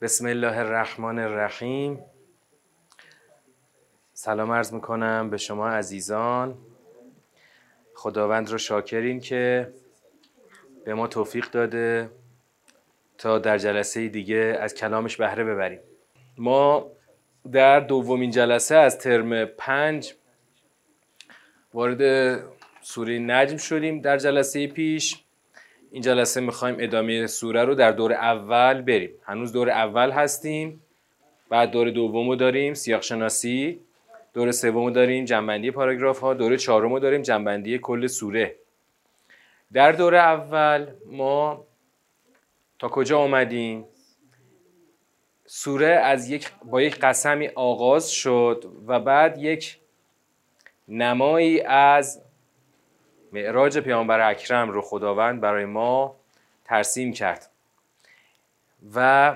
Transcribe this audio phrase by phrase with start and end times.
[0.00, 2.04] بسم الله الرحمن الرحیم.
[4.12, 6.58] سلام عرض می‌کنم به شما عزیزان.
[7.94, 9.72] خداوند رو شاکرین که
[10.84, 12.10] به ما توفیق داده
[13.18, 15.80] تا در جلسه دیگه از کلامش بهره ببریم.
[16.38, 16.92] ما
[17.52, 20.14] در دومین جلسه از ترم پنج
[21.74, 22.42] وارد
[22.82, 24.00] سوره نجم شدیم.
[24.00, 25.24] در جلسه پیش
[25.90, 29.10] این جلسه می‌خوایم ادامه سوره رو در دور اول بریم.
[29.22, 30.82] هنوز دور اول هستیم.
[31.48, 33.80] بعد دور دومو داریم سیاق شناسی
[34.34, 38.56] دور سومو داریم جنبندی پاراگراف ها دور چهارمو داریم جنبندی کل سوره.
[39.72, 41.64] در دور اول ما
[42.78, 43.84] تا کجا آمدیم
[45.46, 49.78] سوره از یک با یک قسمی آغاز شد و بعد یک
[50.88, 52.22] نمایی از
[53.32, 56.16] معراج پیامبر اکرم رو خداوند برای ما
[56.64, 57.50] ترسیم کرد.
[58.94, 59.34] و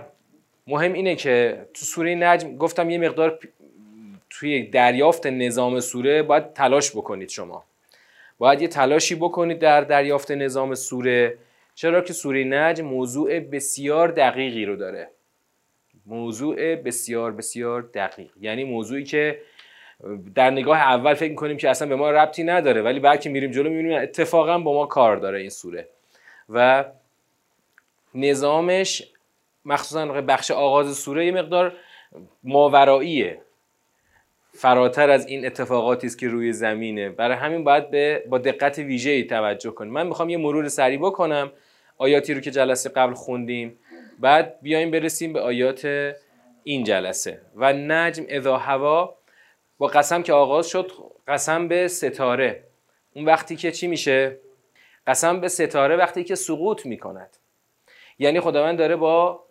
[0.66, 3.38] مهم اینه که تو سوره نجم گفتم یه مقدار
[4.30, 7.64] توی دریافت نظام سوره باید تلاش بکنید شما.
[8.38, 11.38] باید یه تلاشی بکنید در دریافت نظام سوره.
[11.74, 15.10] چرا که سوره نجم موضوع بسیار دقیقی رو داره.
[16.06, 18.30] موضوع بسیار بسیار دقیق.
[18.40, 19.40] یعنی موضوعی که
[20.34, 23.50] در نگاه اول فکر می‌کنیم که اصلا به ما ربطی نداره ولی بعد که میریم
[23.50, 25.88] جلو می‌بینیم اتفاقا با ما کار داره این سوره.
[26.48, 26.84] و
[28.14, 29.02] نظامش
[29.64, 31.72] مخصوصا بخش آغاز سوره یه مقدار
[32.44, 33.40] ماوراییه.
[34.52, 37.08] فراتر از این اتفاقاتی است که روی زمینه.
[37.08, 39.92] برای همین باید به با دقت ویژه‌ای توجه کنیم.
[39.92, 41.52] من می‌خوام یه مرور سریع بکنم
[41.98, 43.78] آیاتی رو که جلسه قبل خوندیم.
[44.18, 46.12] بعد بیایم برسیم به آیات
[46.64, 47.40] این جلسه.
[47.56, 49.16] و نجم اذا هوا
[49.80, 50.92] با قسم که آغاز شد
[51.28, 52.64] قسم به ستاره.
[53.14, 54.38] اون وقتی که چی میشه؟
[55.06, 57.36] قسم به ستاره وقتی که سقوط می‌کند.
[58.18, 59.44] یعنی خداوند داره با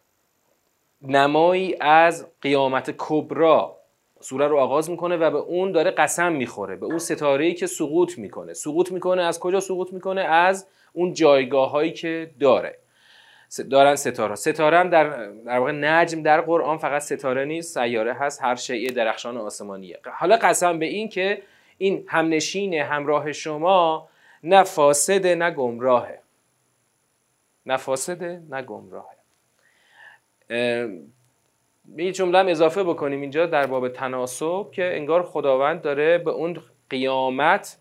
[1.02, 3.78] نمایی از قیامت کبرا
[4.20, 7.68] سوره رو آغاز می‌کنه و به اون داره قسم می‌خوره به اون ستاره ای که
[7.68, 8.54] سقوط می‌کنه.
[8.54, 12.80] سقوط می‌کنه از کجا سقوط می‌کنه؟ از اون جایگاه هایی که داره.
[13.70, 14.36] دارن ستاره.
[14.36, 15.10] ستاره هم در
[15.46, 20.00] در واقع نجم در قرآن فقط ستاره نیست سیاره هست هر شیء درخشان آسمانیه.
[20.14, 21.42] حالا قسم به این که
[21.78, 24.10] این همنشین همراه شما
[24.44, 26.20] نه فاسده نه گمراهه.
[27.66, 29.16] نه فاسده نه گمراهه.
[31.98, 36.58] یه جمله هم اضافه بکنیم اینجا در باب تناسب که انگار خداوند داره به اون
[36.90, 37.78] قیامت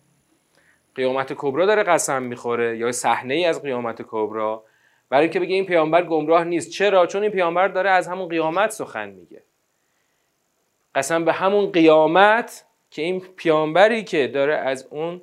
[0.95, 4.65] قیامت کبرا داره قسم می‌خوره یا صحنه ای از قیامت کبرا.
[5.11, 6.71] برای اینکه بگه این پیامبر گمراه نیست.
[6.71, 9.43] چرا؟ چون این پیامبر داره از همون قیامت سخن میگه.
[10.95, 15.21] قسم به همون قیامت که این پیامبری که داره از اون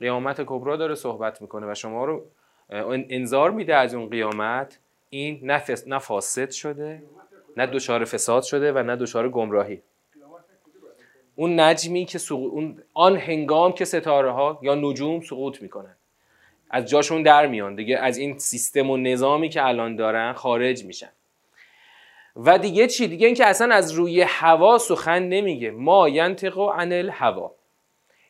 [0.00, 2.24] قیامت کبرا داره صحبت می‌کنه و شما رو
[2.70, 4.78] انذار میده از اون قیامت
[5.10, 5.40] این
[5.86, 7.02] نه فاسد شده
[7.56, 9.82] نه دچار فساد شده و نه دچار گمراهی.
[11.36, 15.96] اون نجمی که اون آن هنگام که ستاره ها یا نجوم سقوط می‌کنن.
[16.70, 17.74] از جاشون در میان.
[17.74, 21.10] دیگه از این سیستم و نظامی که الان دارن خارج میشن.
[22.36, 25.70] و دیگه چی؟ دیگه اینکه اصلا از روی هوا سخن نمیگه.
[25.70, 27.52] ما ینطق عن الهوا.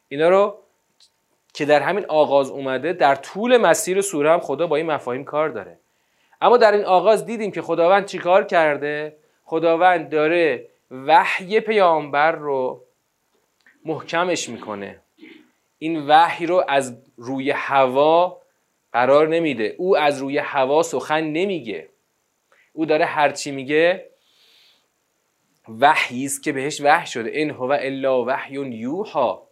[0.08, 0.58] اینا رو
[1.54, 5.48] که در همین آغاز اومده در طول مسیر سوره هم خدا با این مفاهیم کار
[5.48, 5.78] داره.
[6.40, 12.82] اما در این آغاز دیدیم که خداوند چیکار کرده؟ خداوند داره وحی پیامبر رو
[13.84, 15.00] محکمش می‌کنه.
[15.78, 18.42] این وحی رو از روی هوا
[18.92, 19.74] قرار نمیده.
[19.78, 21.88] او از روی هوا سخن نمیگه.
[22.72, 24.10] او داره هرچی میگه
[25.80, 27.30] وحی است که بهش وحی شده.
[27.30, 29.48] این هو الا وحی یوها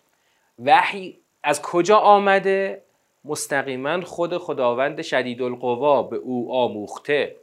[0.59, 2.83] وحی از کجا آمده؟
[3.25, 7.37] مستقیما خود خداوند شدید القوا به او آموخته.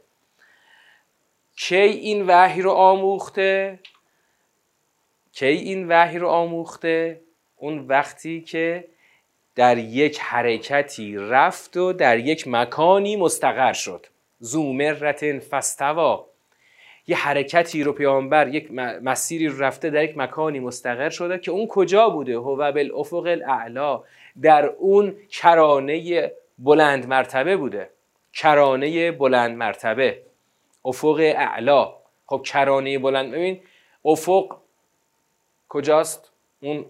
[1.56, 3.78] کی این وحی رو آموخته؟
[5.32, 7.20] کی این وحی رو آموخته؟
[7.62, 8.84] اون وقتی که
[9.54, 14.06] در یک حرکتی رفت و در یک مکانی مستقر شد.
[14.38, 16.26] زومرت فستوا
[17.06, 22.08] یه حرکتی رو پیامبر یک مسیری رفته در یک مکانی مستقر شده که اون کجا
[22.08, 24.02] بوده؟ هو بالافق الاعلا.
[24.42, 27.90] در اون کرانه بلند مرتبه بوده.
[28.32, 30.22] کرانه بلند مرتبه.
[30.84, 31.92] افق اعلا.
[32.26, 33.60] خب کرانه بلند ببین
[34.04, 34.56] افق
[35.68, 36.32] کجاست؟
[36.62, 36.84] اون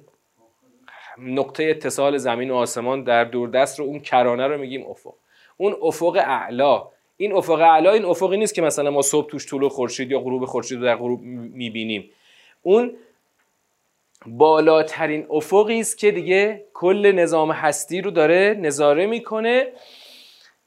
[1.19, 5.15] نقطه اتصال زمین و آسمان در دوردست رو اون کرانه رو میگیم افق.
[5.57, 6.83] اون افق اعلا.
[7.17, 10.45] این افق اعلا این افقی نیست که مثلا ما صبح توش طول خورشید یا غروب
[10.45, 12.11] خورشید رو در غروب می‌بینیم.
[12.63, 12.93] اون
[14.27, 19.67] بالاترین افقی است که دیگه کل نظام هستی رو داره نظاره می‌کنه.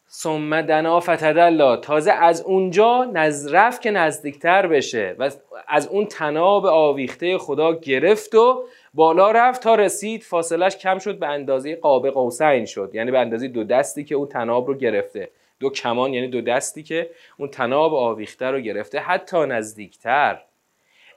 [0.10, 1.78] ثم دنا فتدلا.
[1.78, 5.32] تازه از اونجا نزرف که نزدیکتر بشه و
[5.68, 8.64] از اون تناب آویخته خدا گرفت و
[8.96, 12.92] بالا رفت تا رسید فاصلش کم شد به اندازه قاب قوسین شد.
[12.94, 15.30] یعنی به اندازه دو دستی که اون تناب رو گرفته.
[15.60, 17.10] دو کمان یعنی دو دستی که
[17.40, 20.42] اون تناب آویخته رو گرفته حتی نزدیکتر.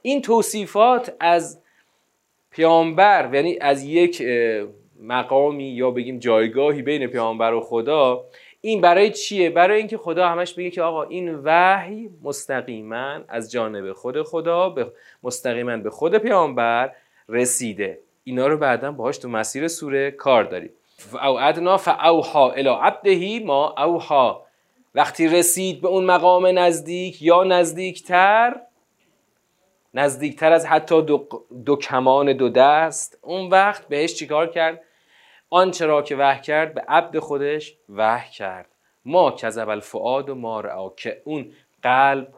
[0.01, 1.61] این توصیفات از
[2.51, 4.23] پیامبر یعنی از یک
[5.01, 8.25] مقامی یا بگیم جایگاهی بین پیامبر و خدا
[8.61, 13.93] این برای چیه؟ برای اینکه خدا همش بگه که آقا این وحی مستقیما از جانب
[13.93, 14.91] خود خدا به
[15.23, 16.91] مستقیما به خود پیامبر
[17.29, 17.99] رسیده.
[18.23, 20.69] اینا رو بعدا باهاش تو مسیر سوره کار داریم.
[21.13, 24.45] او ادنا فاوها الی عبدهی ما اوها
[24.95, 28.55] وقتی رسید به اون مقام نزدیک یا نزدیکتر
[29.93, 31.27] نزدیکتر از حتی دو,
[31.65, 34.81] دو کمان دو دست اون وقت بهش چیکار کرد؟
[35.49, 38.69] آنچه را که وح کرد به عبد خودش وح کرد.
[39.05, 41.53] ما کذب الفعاد و ما رعا که اون
[41.83, 42.33] قلب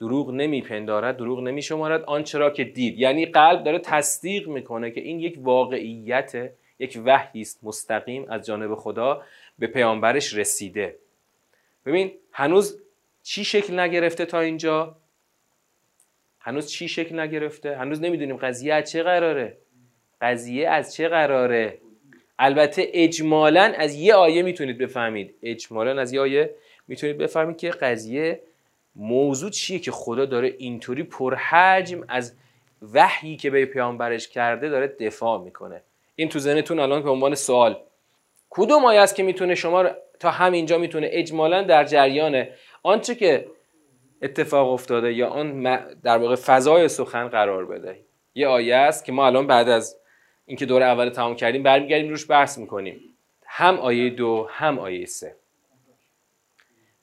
[0.00, 2.02] دروغ نمیپندارد دروغ نمیشمارد.
[2.04, 7.40] آنچه را که دید یعنی قلب داره تصدیق می‌کنه که این یک واقعیت یک وحی
[7.40, 9.22] است مستقیم از جانب خدا
[9.58, 10.96] به پیامبرش رسیده.
[11.86, 12.82] ببین هنوز
[13.22, 14.96] چی شکل نگرفته تا اینجا؟
[16.40, 19.56] هنوز چی شکل نگرفته؟ هنوز نمی‌دونیم قضیه از چه قراره؟
[20.20, 21.78] قضیه از چه قراره؟
[22.38, 25.34] البته اجمالا از یه آیه می‌تونید بفهمید.
[25.42, 26.54] اجمالا از یه آیه
[26.88, 28.40] می‌تونید بفهمید که قضیه
[28.96, 32.34] موضوع چیه که خدا داره اینطوری پرحجم از
[32.92, 35.82] وحیی که به پیامبرش کرده داره دفاع می‌کنه؟
[36.16, 37.78] این تو ذهنتون الان به عنوان سوال.
[38.50, 39.84] کدوم آیه است که می‌تونه شما
[40.20, 42.46] تا همینجا می‌تونه اجمالا در جریان
[42.82, 43.46] آنچه که
[44.22, 45.62] اتفاق افتاده یا آن
[46.02, 48.00] در واقع فضای سخن قرار بده.
[48.34, 50.00] یه آیه است که ما الان بعد از
[50.46, 53.00] اینکه دور اول تمام کردیم برمیگردیم روش بحث می‌کنیم.
[53.46, 55.36] هم آیه دو هم آیه سه.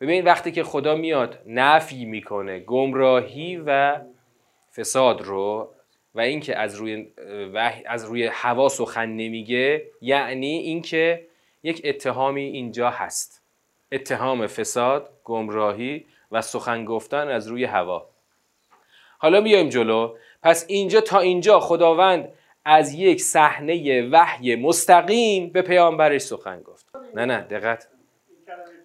[0.01, 4.00] ببین وقتی که خدا میاد نفی می‌کنه گمراهی و
[4.75, 5.74] فساد رو
[6.15, 7.07] و اینکه از روی
[7.86, 11.27] از روی هوا سخن نمیگه یعنی اینکه
[11.63, 13.44] یک اتهامی اینجا هست.
[13.92, 18.09] اتهام فساد گمراهی و سخن گفتن از روی هوا.
[19.18, 20.15] حالا بیایم جلو.
[20.44, 22.33] پس اینجا تا اینجا خداوند
[22.65, 26.86] از یک صحنه وحی مستقیم به پیامبرش سخن گفت.
[27.15, 27.90] نه نه دقت.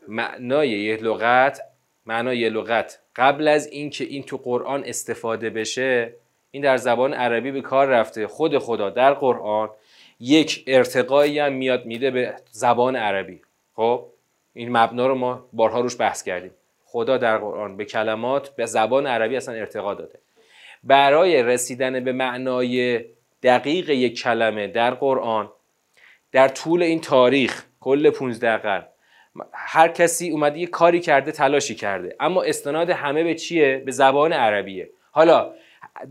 [0.08, 1.60] معنای یه لغت
[2.06, 2.98] معنای لغت.
[3.16, 6.12] قبل از اینکه این تو قرآن استفاده بشه
[6.50, 8.26] این در زبان عربی به کار رفته.
[8.26, 9.70] خود خدا در قرآن
[10.20, 13.40] یک ارتقایی هم میاد میده به زبان عربی.
[13.74, 14.06] خب
[14.54, 16.50] این مبنا رو ما بارها روش بحث کردیم.
[16.84, 20.18] خدا در قرآن به کلمات به زبان عربی اصلا ارتقا داده.
[20.84, 23.04] برای رسیدن به معنای
[23.42, 25.52] دقیق یک کلمه در قرآن
[26.32, 28.86] در طول این تاریخ کل 15 قرن
[29.52, 32.16] هر کسی اومده یه کاری کرده تلاشی کرده.
[32.20, 34.90] اما استناد همه به چیه؟ به زبان عربیه.
[35.10, 35.52] حالا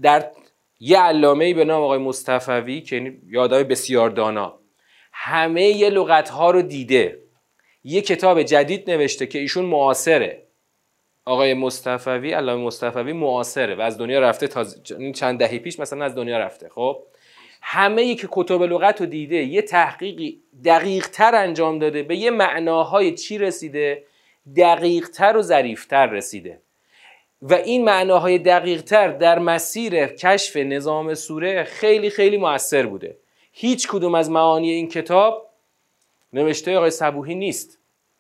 [0.01, 0.31] در
[0.79, 4.59] یه علامه به نام آقای مصطفوی که یعنی یادای بسیار دانا.
[5.13, 7.19] همه یه لغت ها رو دیده.
[7.83, 10.45] یه کتاب جدید نوشته که ایشون معاصره.
[11.25, 14.65] آقای مصطفوی علامه مصطفوی معاصره و از دنیا رفته تا
[15.15, 17.03] چند دهه پیش مثلا از دنیا رفته خب؟
[17.67, 23.13] همه که کتب لغت رو دیده یه تحقیقی دقیق تر انجام داده به یه معناهای
[23.13, 24.03] چی رسیده؟
[24.57, 26.61] دقیق تر و ظریفتر رسیده.
[27.41, 33.17] و این معناهای دقیق تر در مسیر کشف نظام سوره خیلی خیلی موثر بوده.
[33.51, 35.49] هیچ کدوم از معانی این کتاب
[36.33, 37.79] نوشته آقای صبوهی نیست.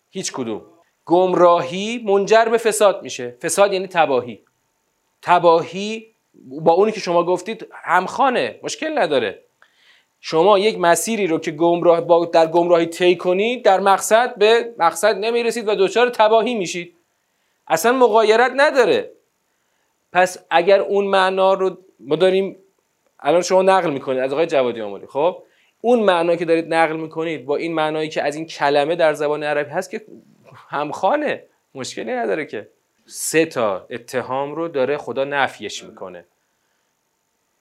[0.09, 0.61] هیچ کدوم.
[1.05, 3.37] گمراهی منجر به فساد میشه.
[3.41, 4.43] فساد یعنی تباهی.
[5.21, 9.41] تباهی با اونی که شما گفتید همخانه مشکل نداره.
[10.19, 15.17] شما یک مسیری رو که گمراه با در گمراهی طی کنید در مقصد به مقصد
[15.17, 16.95] نمی‌رسید و دچار تباهی میشید.
[17.67, 19.11] اصلا مقایرت نداره.
[20.13, 22.57] پس اگر اون معنا رو ما داریم
[23.19, 25.43] الان شما نقل می‌کنید از آقای جوادی آمولی خب
[25.81, 29.43] اون معنا که دارید نقل می‌کنید با این معنایی که از این کلمه در زبان
[29.43, 30.01] عربی هست که
[30.69, 31.43] همخانه
[31.75, 32.69] مشکلی نداره که.
[33.07, 36.25] سه تا اتهام رو داره خدا نفیش می‌کنه.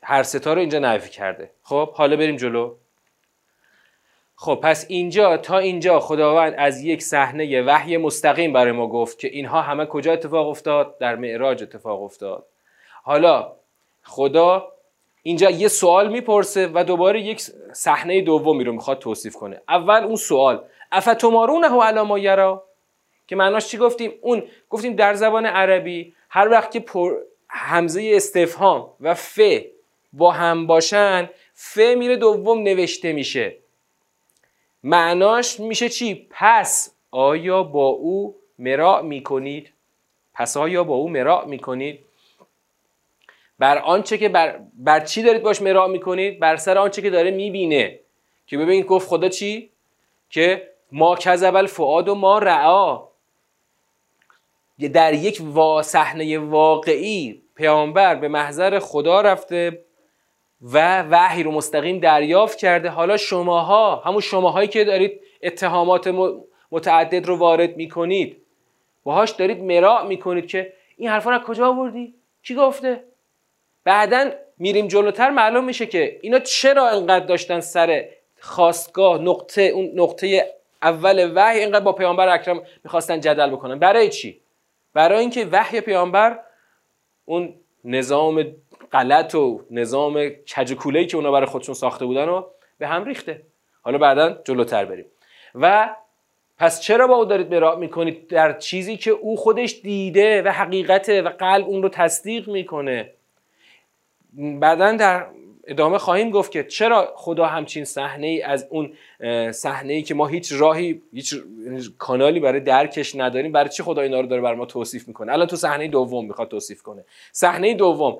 [0.02, 1.50] هر ستا رو اینجا نفی کرده.
[1.62, 2.74] خب حالا بریم جلو.
[4.36, 9.28] خب پس اینجا تا اینجا خداوند از یک صحنه وحی مستقیم برای ما گفت که
[9.28, 12.46] اینها همه کجا اتفاق افتاد؟ در معراج اتفاق افتاد.
[13.02, 13.52] حالا
[14.02, 14.72] خدا
[15.22, 17.40] اینجا یه سوال می‌پرسه و دوباره یک
[17.72, 19.60] صحنه دومی رو می‌خواد توصیف کنه.
[19.68, 22.64] اول اون سوال افتمارونه علی ما یرا؟
[23.26, 27.14] که معناش چی گفتیم؟ اون گفتیم در زبان عربی هر وقت که پر
[27.48, 29.40] همزه استفهام و ف
[30.12, 33.56] با هم باشن ف میره دوم نوشته میشه.
[34.82, 39.72] معناش میشه چی؟ پس آیا با او مراع می‌کنید؟
[40.34, 42.00] پس آیا با او مراع می‌کنید؟
[43.58, 47.30] بر آنچه که بر, بر چی دارید باش مراع می‌کنید؟ بر سر آنچه که داره
[47.30, 48.00] می‌بینه.
[48.46, 49.70] که ببینید گفت خدا چی؟
[50.30, 53.13] که ما کذب الفؤاد و ما رعا.
[54.92, 55.42] در یک
[55.82, 59.84] صحنه واقعی پیامبر به محضر خدا رفته
[60.62, 62.88] و وحی رو مستقیم دریافت کرده.
[62.88, 66.14] حالا شماها همون شماهایی که دارید اتهامات
[66.72, 68.36] متعدد رو وارد می‌کنید
[69.04, 73.04] باهاش دارید مراع می‌کنید که این حرفا رو کجا آوردی؟ کی گفته؟
[73.84, 78.08] بعدا میریم جلوتر معلوم میشه که اینا چرا انقدر داشتن سر
[78.40, 83.78] خواستگاه نقطه اون نقطه اول وحی اینقدر با پیامبر اکرم می‌خواستن جدل بکنن.
[83.78, 84.43] برای چی؟
[84.94, 86.40] برای اینکه وحی پیامبر
[87.24, 88.46] اون نظام
[88.92, 93.42] غلط و نظام کجکولهی که اونا برای خودشون ساخته بودن رو به هم ریخته.
[93.82, 95.04] حالا بعدا جلوتر بریم.
[95.54, 95.94] و
[96.58, 101.22] پس چرا با او دارید مراع می‌کنید؟ در چیزی که او خودش دیده و حقیقته
[101.22, 103.10] و قلب اون رو تصدیق می‌کنه.
[104.60, 105.26] بعدا در
[105.66, 108.92] ادامه خواهیم گفت که چرا خدا همچین صحنه ای از اون
[109.52, 111.34] صحنه ای که ما هیچ راهی هیچ
[111.98, 115.46] کانالی برای درکش نداریم برای چی خدا اینا رو داره بر ما توصیف می‌کنه؟ الان
[115.46, 117.04] تو صحنه دوم می‌خواد توصیف کنه.
[117.32, 118.18] صحنه دوم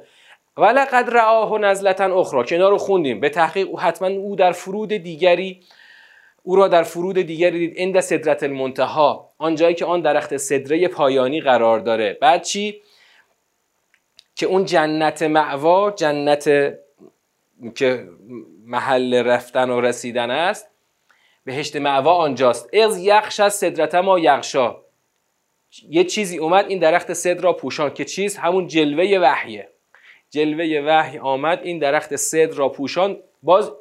[0.57, 3.21] ولقد رآه نزلتا اخرى که اینا رو خوندیم.
[3.21, 5.61] به تحقیق او حتما او در فرود دیگری
[6.43, 7.75] او را در فرود دیگری دید.
[7.77, 12.19] اند صدرت المنتها آنجایی که آن درخت صدره پایانی قرار داره.
[12.21, 12.81] بعد چی؟
[14.37, 16.75] که اون جنت معوا جنت
[17.75, 18.09] که
[18.67, 20.71] محل رفتن و رسیدن است
[21.45, 22.75] بهشت معوا آنجاست.
[22.75, 24.77] از یخش از صدرت ما یخشا
[25.89, 29.69] یه چیزی اومد این درخت صدر را پوشان که چیز همون جلوه وحیه.
[30.31, 33.17] جلوه وحی آمد این درخت صدر را پوشان.
[33.43, 33.73] باز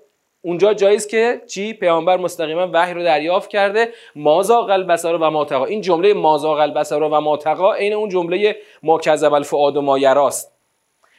[0.41, 3.89] اونجا جاییست که چی؟ پیامبر مستقیما وحی رو دریافت کرده.
[4.15, 9.33] مازا البصر و ماتقا این جمله مازا البصر و ماتقا عین اون جمله ما کذب
[9.33, 10.52] الفؤاد و ما یراست.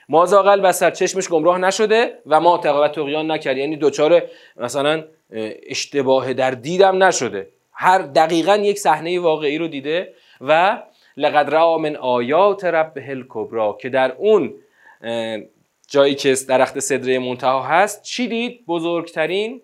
[0.08, 4.22] مازاق البصر چشمش گمراه نشده و ما و تقیان نکرد یعنی دوچار
[4.56, 5.04] مثلا
[5.66, 7.48] اشتباه در دیدم نشده.
[7.72, 10.82] هر دقیقا یک صحنه واقعی رو دیده و
[11.16, 14.54] لقد را من آیات ربه الکبرا که در اون
[15.88, 19.62] جایی که درخت صدره منتها هست چی دید؟ بزرگترین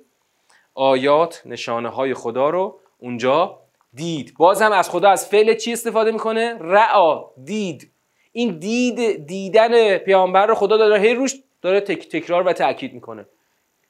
[0.75, 3.59] آیات نشانه های خدا رو اونجا
[3.94, 4.35] دید.
[4.38, 7.90] باز هم از خدا از فعل چی استفاده می‌کنه؟ رعا دید.
[8.33, 13.27] این دید دیدن پیامبر رو خدا داره هی روش داره تک تکرار و تاکید می‌کنه.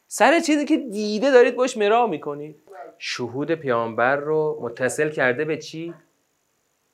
[0.08, 2.56] سر چیزی که دیده دارید باش مرا می‌کنید.
[2.98, 5.94] شهود پیامبر رو متصل کرده به چی؟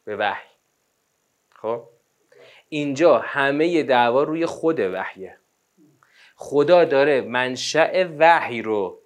[0.04, 0.48] به وحی.
[1.54, 1.82] خب؟
[2.68, 5.36] اینجا همه دعوا روی خود وحیه.
[6.36, 8.98] خدا داره منشأ وحی رو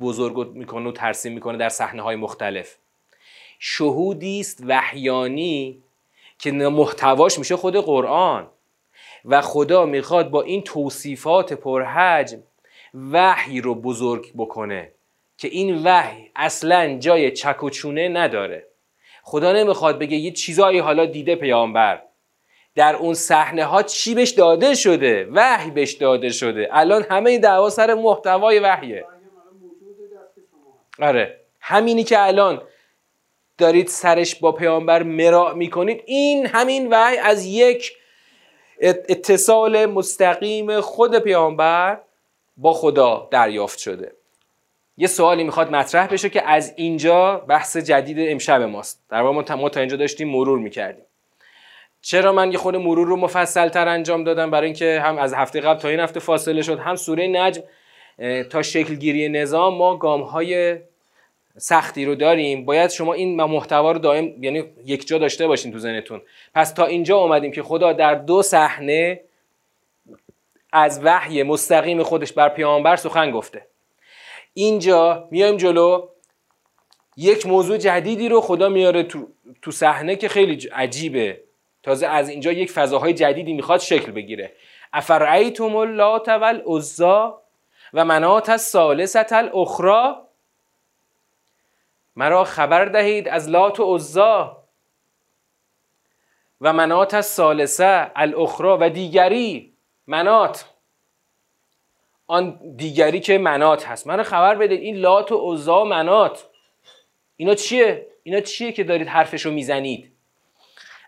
[0.00, 2.76] بزرگ می‌کنه و ترسیم می‌کنه در صحنه های مختلف.
[3.58, 5.82] شهودی است وحیانی
[6.38, 8.50] که محتواش میشه خود قرآن.
[9.24, 12.42] و خدا می‌خواد با این توصیفات پرحجم
[13.12, 14.92] وحی رو بزرگ بکنه
[15.38, 18.66] که این وحی اصلا جای چک و چونه نداره.
[19.22, 22.02] خدا نمی‌خواد بگه یه چیزایی حالا دیده پیامبر.
[22.74, 26.68] در اون صحنه ها چی بهش داده شده؟ وحی بهش داده شده.
[26.72, 29.04] الان همه دعوا سر محتوای وحیه.
[31.02, 31.40] آره.
[31.60, 32.62] همینی که الان
[33.58, 36.02] دارید سرش با پیامبر مراع می‌کنید.
[36.06, 37.92] این همین وحی از یک
[38.82, 42.00] اتصال مستقیم خود پیامبر
[42.56, 44.12] با خدا دریافت شده.
[44.96, 49.04] یه سوالی می‌خواد مطرح بشه که از اینجا بحث جدید امشب ماست.
[49.10, 51.04] در واقع ما تا اینجا داشتیم مرور می‌کردیم.
[52.02, 55.60] چرا من یه خود مرور رو مفصل تر انجام دادم؟ برای اینکه هم از هفته
[55.60, 57.62] قبل تا این هفته فاصله شد هم سوره نجم
[58.50, 60.78] تا شکل گیری نظام ما گام های
[61.58, 65.78] سختی رو داریم باید شما این محتوا رو دائم یعنی یک جا داشته باشین تو
[65.78, 66.22] ذهنتون.
[66.54, 69.20] پس تا اینجا اومدیم که خدا در دو صحنه
[70.72, 73.66] از وحی مستقیم خودش بر پیامبر سخن گفته.
[74.54, 76.08] اینجا میایم جلو
[77.16, 79.02] یک موضوع جدیدی رو خدا میاره
[79.62, 81.40] تو, صحنه که خیلی عجیبه.
[81.82, 84.52] تازه از اینجا یک فضاهای جدیدی می‌خواد شکل بگیره.
[84.92, 87.42] افرعیتم اللات والعزا
[87.94, 90.27] و منات الثالثه الاخرى؟
[92.18, 94.64] مرا خبر دهید از لات و عزا
[96.60, 99.74] و منات از سالسه الاخرا و دیگری
[100.06, 100.64] منات.
[102.26, 104.06] آن دیگری که منات هست.
[104.06, 106.48] من خبر بدید این لات و عزا و منات.
[107.36, 110.12] اینا چیه؟ اینا چیه که دارید حرفشو می‌زنید؟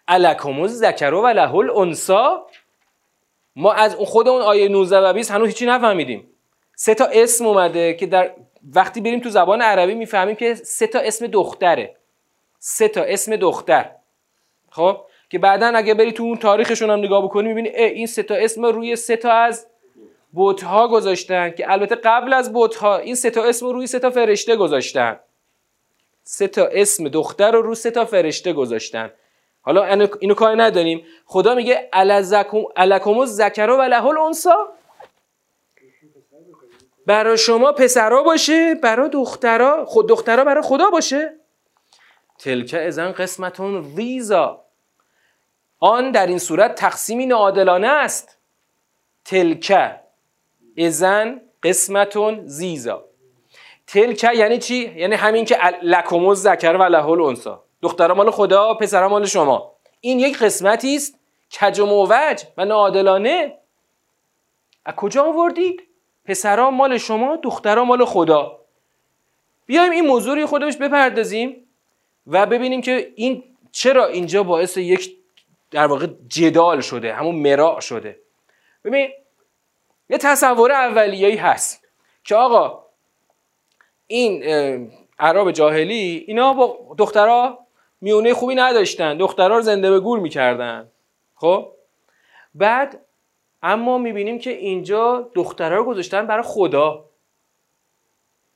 [0.08, 2.46] الکم الذکر و له الانسا
[3.56, 6.30] ما از خود اون آیه 19 و 20 هنوز هیچی نفهمیدیم.
[6.76, 8.34] سه تا اسم اومده که در
[8.74, 11.96] وقتی بریم تو زبان عربی می‌فهمیم که سه تا اسم دختره.
[12.58, 13.90] سه تا اسم دختر.
[14.70, 15.00] خب؟
[15.30, 18.66] که بعدا اگه بری تو اون تاریخشون هم نگاه بکنی می‌بینی این سه تا اسم
[18.66, 19.66] روی سه تا از
[20.32, 24.56] بوتها گذاشتن که البته قبل از بوتها این سه تا اسم روی سه تا فرشته
[24.56, 25.20] گذاشتن.
[26.22, 29.10] سه تا اسم دختر رو رو سه تا فرشته گذاشتن.
[29.62, 31.04] حالا اینو کار نداریم.
[31.26, 31.88] خدا میگه
[32.76, 34.72] الکم ذکر و له الانسا
[37.06, 41.40] برای شما پسرا باشه برای دخترا خود دخترا برای خدا باشه.
[42.38, 44.64] تلکه ازن قسمتون ریزا
[45.78, 48.38] آن در این صورت تقسیمی ناعادلانه است.
[49.24, 50.00] تلکه
[50.78, 53.04] ازن قسمتون زیزا.
[53.86, 59.08] تلکه یعنی چی؟ یعنی همین که لکم ذکر و له الانسا دخترها مال خدا پسرها
[59.08, 59.76] مال شما.
[60.00, 61.18] این یک قسمتی است
[61.60, 63.58] کج و موج و ناعادلانه
[64.84, 65.89] از کجا آوردید؟
[66.30, 68.60] پسرها مال شما دخترها مال خدا.
[69.66, 71.66] بیایم این موضوع رو خودش بپردازیم
[72.26, 75.16] و ببینیم که این چرا اینجا باعث یک
[75.70, 78.18] در واقع جدال شده همون مراع شده.
[78.84, 79.10] ببین
[80.10, 81.88] یه تصور اولیه‌ای هست
[82.24, 82.84] که آقا
[84.06, 84.42] این
[85.18, 87.66] عرب جاهلی اینا با دخترها
[88.00, 90.90] میونه خوبی نداشتن دخترها رو زنده به گور می‌کردن.
[91.34, 91.72] خب؟
[92.54, 93.00] بعد
[93.62, 97.04] اما می‌بینیم که اینجا دخترها رو گذاشتن برای خدا.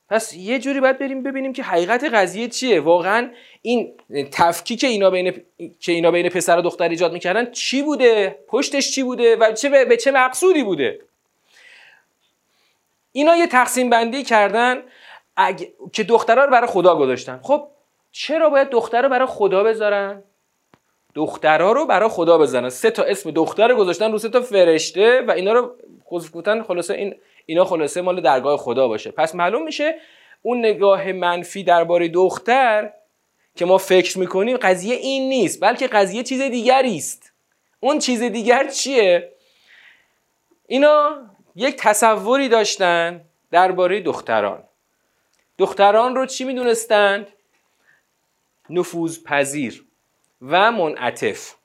[0.09, 2.79] پس یه جوری باید بریم ببینیم که حقیقت قضیه چیه.
[2.79, 3.31] واقعا
[3.61, 3.93] این
[4.31, 5.43] تفکیک اینا بین
[5.79, 9.85] که اینا بین پسر و دختر ایجاد می‌کردن چی بوده؟ پشتش چی بوده؟ و چه
[9.85, 10.99] به چه مقصودی بوده؟
[13.11, 14.83] اینا یه تقسیم بندی کردن
[15.93, 17.39] که دخترها رو برای خدا گذاشتن.
[17.43, 17.67] خب
[18.11, 20.23] چرا باید دختر رو برای خدا بذارن؟
[21.15, 22.69] دخترها رو برای خدا بزنن.
[22.69, 25.75] سه تا اسم دختر گذاشتن رو سه تا فرشته و اینا رو
[26.11, 29.11] گفتن خلاصه این اینا خلاصه مال درگاه خدا باشه.
[29.11, 29.95] پس معلوم میشه
[30.41, 32.93] اون نگاه منفی درباره دختر
[33.55, 37.33] که ما فکر می‌کنیم قضیه این نیست بلکه قضیه چیز دیگری است.
[37.79, 39.31] اون چیز دیگر چیه؟
[40.67, 41.17] اینا
[41.55, 44.63] یک تصوری داشتن درباره دختران.
[45.57, 47.27] دختران رو چی می‌دونستند؟
[48.69, 49.84] نفوذ پذیر
[50.41, 51.55] و منعطف.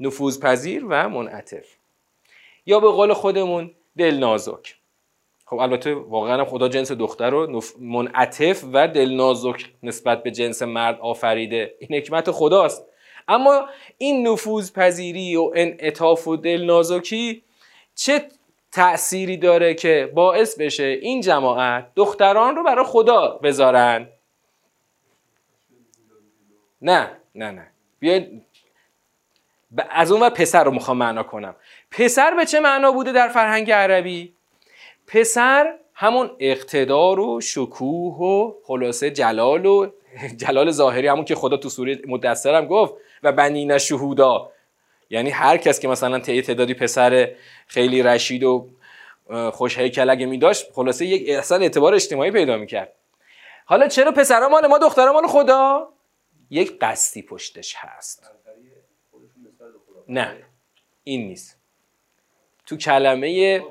[0.00, 1.66] نفوذ پذیر و منعطف.
[2.66, 4.78] یا به قول خودمون دل نازک
[5.46, 11.00] خب البته واقعا خدا جنس دختر رو منعطف و دل نازک نسبت به جنس مرد
[11.00, 11.74] آفریده.
[11.78, 12.86] این حکمت خداست.
[13.28, 17.42] اما این نفوذ پذیری و انعطاف و دل نازکی
[17.94, 18.28] چه
[18.72, 24.08] تأثیری داره که باعث بشه این جماعت دختران رو برای خدا بذارن؟
[26.82, 27.70] نه نه نه.
[27.98, 28.42] بیاید
[29.90, 31.54] از اون و پسر رو می‌خوام معنا کنم.
[31.90, 34.34] پسر به چه معنا بوده در فرهنگ عربی؟
[35.06, 39.90] پسر همون اقتدار و شکوه و خلاصه جلال و
[40.46, 44.50] جلال ظاهری همون که خدا تو سوره مدثر هم گفت و بنین شهودا.
[45.10, 47.30] یعنی هر کس که مثلا تعدادی پسر
[47.66, 48.68] خیلی رشید و
[49.52, 52.92] خوش هیکل اگه می داشت خلاصه یک احسان اعتبار اجتماعی پیدا می‌کرد.
[53.64, 55.88] حالا چرا پسرا مال ما دخترا مال خدا؟
[56.50, 58.30] یک قصدی پشتش هست.
[60.08, 60.36] نه
[61.04, 61.58] این نیست.
[62.66, 63.62] تو کلمه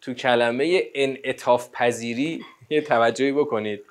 [0.00, 3.84] تو کلمه انعطاف پذیری یه توجهی بکنید.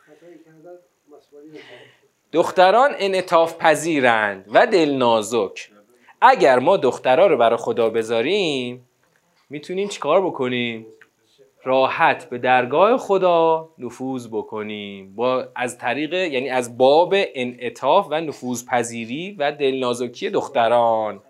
[2.32, 5.72] دختران انعطاف پذیرند و دل نازک
[6.22, 8.90] اگر ما دخترها رو برای خدا بذاریم
[9.50, 10.86] می‌تونیم چیکار بکنیم؟
[11.64, 15.16] راحت به درگاه خدا نفوذ بکنیم.
[15.16, 21.22] با از طریق یعنی از باب انعطاف و نفوذ پذیری و دلنازکی دختران.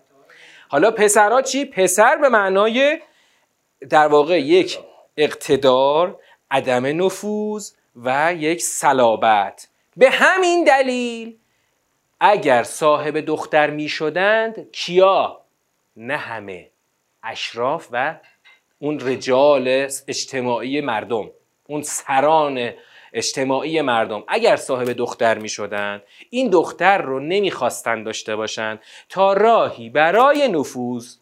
[0.68, 2.98] حالا پسرها چی؟ پسر به معنای
[3.90, 4.78] در واقع یک
[5.16, 6.20] اقتدار
[6.50, 9.68] عدم نفوذ و یک صلابت.
[9.96, 11.38] به همین دلیل
[12.20, 15.40] اگر صاحب دختر می شدند کیا؟
[15.96, 16.70] نه همه.
[17.22, 18.14] اشراف و
[18.78, 19.68] اون رجال
[20.08, 21.30] اجتماعی مردم
[21.68, 22.70] اون سران
[23.12, 29.90] اجتماعی مردم اگر صاحب دختر می شدن این دختر رو نمی‌خواستن داشته باشن تا راهی
[29.90, 31.16] برای نفوذ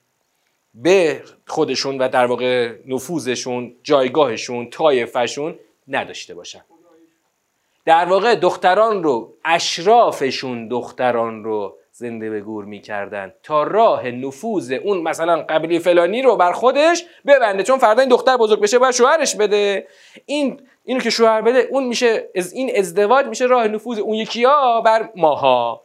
[0.74, 6.64] به خودشون و در واقع نفوذشون جایگاهشون طایفشون نداشته باشن.
[7.84, 13.32] در واقع دختران رو اشرافشون دختران رو زنده به گور می‌کردن.
[13.42, 18.36] تا راه نفوذ اون مثلا قبلی فلانی رو بر خودش ببنده چون فردا این دختر
[18.36, 19.86] بزرگ بشه باید شوهرش بده.
[20.26, 24.44] این اینو که شوهر بده اون میشه از این ازدواج میشه راه نفوذ اون یکی
[24.44, 25.82] ها بر ماها.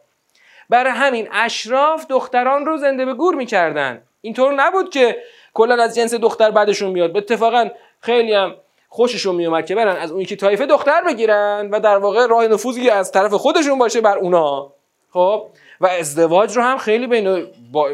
[0.68, 4.02] برای همین اشراف دختران رو زنده به گور می‌کردن.
[4.20, 5.16] اینطور نبود که
[5.54, 7.16] کلا از جنس دختر بعدشون میاد.
[7.16, 7.68] اتفاقا
[8.00, 8.54] خیلی هم
[8.88, 12.90] خوششون میومد که برن از اون یکی طایفه دختر بگیرن و در واقع راه نفوذی
[12.90, 14.72] از طرف خودشون باشه بر اونا.
[15.12, 15.46] خب؟
[15.80, 17.90] و ازدواج رو هم خیلی بین با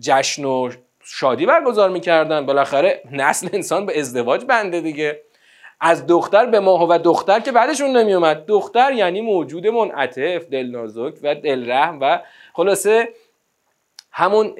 [0.00, 0.70] جشن و
[1.04, 2.46] شادی برگزار می‌کردن.
[2.46, 5.20] بالاخره نسل انسان به ازدواج بنده دیگه.
[5.80, 11.34] از دختر به ماه و دختر که بعدشون نمیومد دختر یعنی موجود منعطف دلنازک و
[11.34, 12.20] دلرحم و
[12.52, 13.08] خلاصه
[14.12, 14.54] همون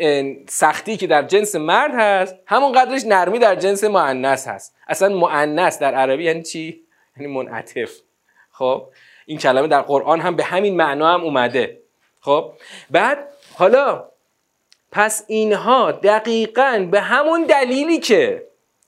[0.48, 4.76] سختی که در جنس مرد هست همون قدرش نرمی در جنس معنس هست.
[4.88, 6.82] اصلا معنس در عربی یعنی چی؟
[7.16, 7.90] یعنی منعطف.
[8.50, 8.88] خب
[9.26, 11.83] این کلمه در قرآن هم به همین معنا هم اومده.
[12.24, 12.52] خب
[12.90, 14.04] بعد حالا
[14.92, 18.46] پس اینها دقیقا به همون دلیلی که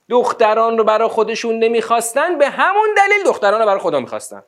[0.09, 4.43] دختران رو برای خودشون نمی‌خواستن به همون دلیل دختران رو برای خدا می‌خواستن.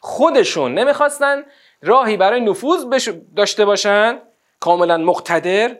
[0.00, 1.44] خودشون نمی‌خواستن
[1.82, 2.86] راهی برای نفوذ
[3.36, 4.18] داشته باشن
[4.60, 5.76] کاملا مقتدر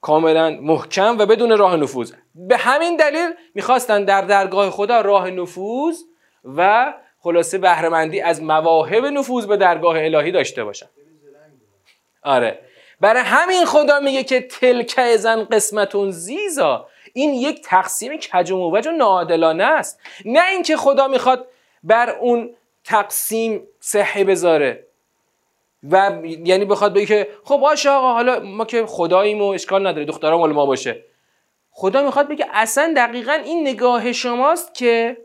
[0.00, 2.12] کاملا محکم و بدون راه نفوذ.
[2.34, 5.98] به همین دلیل می‌خواستن در درگاه خدا راه نفوذ
[6.44, 10.86] و خلاصه بهرهمندی از مواهب نفوذ به درگاه الهی داشته باشن.
[12.22, 12.58] آره.
[13.00, 16.86] برای همین خدا میگه که تلک ازن قسمتون زیزا.
[17.12, 20.00] این یک تقسیم کج و و ناعادلانه است.
[20.24, 21.46] نه اینکه خدا می‌خواد
[21.82, 22.54] بر اون
[22.84, 24.86] تقسیم صحه بذاره.
[25.90, 30.04] و یعنی بخواد بگه که خب باشه آقا حالا ما که خداییم و اشکال نداره
[30.04, 31.04] دخترها مال ما باشه.
[31.70, 35.16] خدا می‌خواد بگه اصلا دقیقا این نگاه شماست که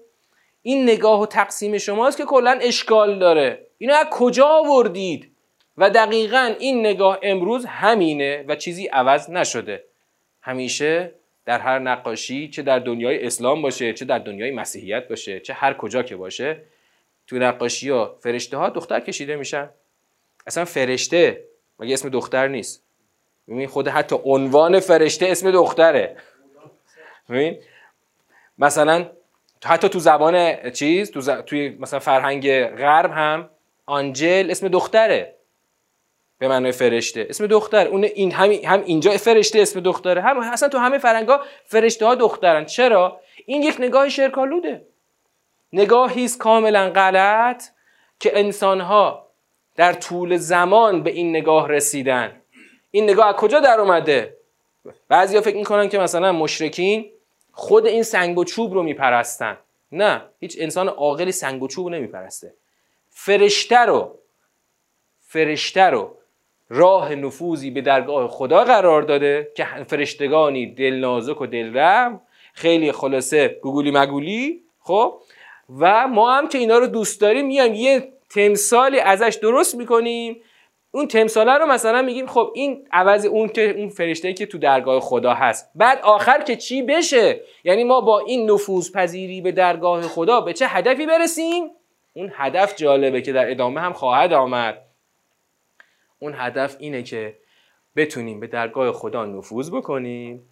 [0.62, 3.68] این نگاه و تقسیم شماست که کلا اشکال داره.
[3.78, 5.35] اینو از کجا آوردید؟
[5.78, 9.84] و دقیقا این نگاه امروز همینه و چیزی عوض نشده.
[10.42, 11.12] همیشه
[11.46, 15.74] در هر نقاشی چه در دنیای اسلام باشه چه در دنیای مسیحیت باشه چه هر
[15.74, 16.62] کجا که باشه
[17.28, 19.70] تو نقاشی ها فرشته ها دختر کشیده میشن.
[20.48, 21.44] اصلا فرشته
[21.80, 22.84] مگه اسم دختر نیست؟
[23.48, 26.18] ببین خود حتی عنوان فرشته اسم دختره.
[27.30, 27.58] ببین؟
[28.58, 29.10] مثلا
[29.66, 33.50] حتی تو زبان چیز تو توی مثلا فرهنگ غرب هم
[33.86, 35.36] آنجل اسم دختره.
[36.40, 37.28] به معنای فرشته.
[37.30, 40.22] اسم دختر اون این هم, هم اینجا فرشته اسم دختره.
[40.22, 42.66] هم اصلا تو همه فرنگا فرشته ها دخترن.
[42.66, 44.86] چرا؟ این یک نگاه شرکالوده
[45.74, 47.64] نگاهی است کاملا غلط
[48.20, 49.28] که انسان ها
[49.76, 52.42] در طول زمان به این نگاه رسیدن.
[52.92, 54.38] این نگاه از کجا در اومده؟
[55.08, 57.12] بعضیا فکر می‌کنن که مثلا مشرکین
[57.52, 59.58] خود این سنگ و چوب رو میپرستن.
[59.92, 62.54] نه هیچ انسان عاقلی سنگ و چوب نمیپرسته.
[63.10, 64.20] فرشته رو
[65.20, 66.18] فرشته رو
[66.70, 72.22] راه نفوذی به درگاه خدا قرار داده که فرشتگانی دل نازک و دلرم
[72.54, 75.22] خیلی خلاصه گوگولی مگولی خب؟
[75.80, 80.42] و ما هم که اینا رو دوست داریم میایم یه تمثالی ازش درست می‌کنیم.
[80.92, 85.00] اون تمثاله رو مثلا میگیم خب این عوض اون که اون فرشته که تو درگاه
[85.00, 85.72] خدا هست.
[85.76, 90.54] بعد آخر که چی بشه؟ یعنی ما با این نفوذ پذیری به درگاه خدا به
[90.54, 91.64] چه هدفی برسیم؟
[92.14, 94.85] اون هدف جالبه که در ادامه هم خواهد آمد.
[96.26, 97.38] اون هدف اینه که
[97.96, 100.50] بتونیم به درگاه خدا نفوذ بکنیم.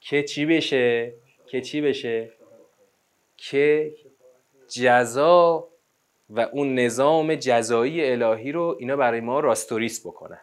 [0.00, 1.12] که چی بشه؟
[1.46, 2.30] که چی بشه؟
[3.36, 3.94] که
[4.68, 5.68] جزا
[6.30, 10.40] و اون نظام جزایی الهی رو اینا برای ما راستوریس بکنن.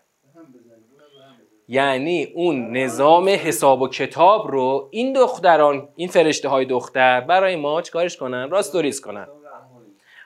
[1.67, 7.81] یعنی اون نظام حساب و کتاب رو این دختران این فرشته های دختر برای ما
[7.81, 9.27] چکارش کنن؟ راستوریس کنن.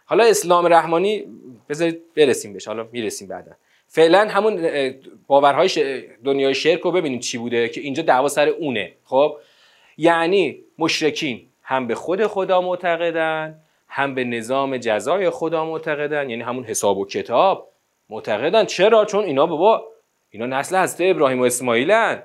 [0.06, 1.26] حالا اسلام رحمانی
[1.70, 3.52] بذارید برسیم بهش حالا می‌رسیم بعدا.
[3.88, 4.70] فعلا همون
[5.28, 8.94] باورهای دنیای شرک رو ببینیم چی بوده که اینجا دعوا سر اونه.
[9.04, 9.38] خب؟
[9.98, 16.64] یعنی مشرکین هم به خود خدا معتقدن هم به نظام جزای خدا معتقدن یعنی همون
[16.64, 17.70] حساب و کتاب
[18.10, 18.66] معتقدن.
[18.66, 19.84] چرا؟ چون اینا بابا
[20.30, 22.24] اینا نسل حضرت ابراهیم و اسماعیلن.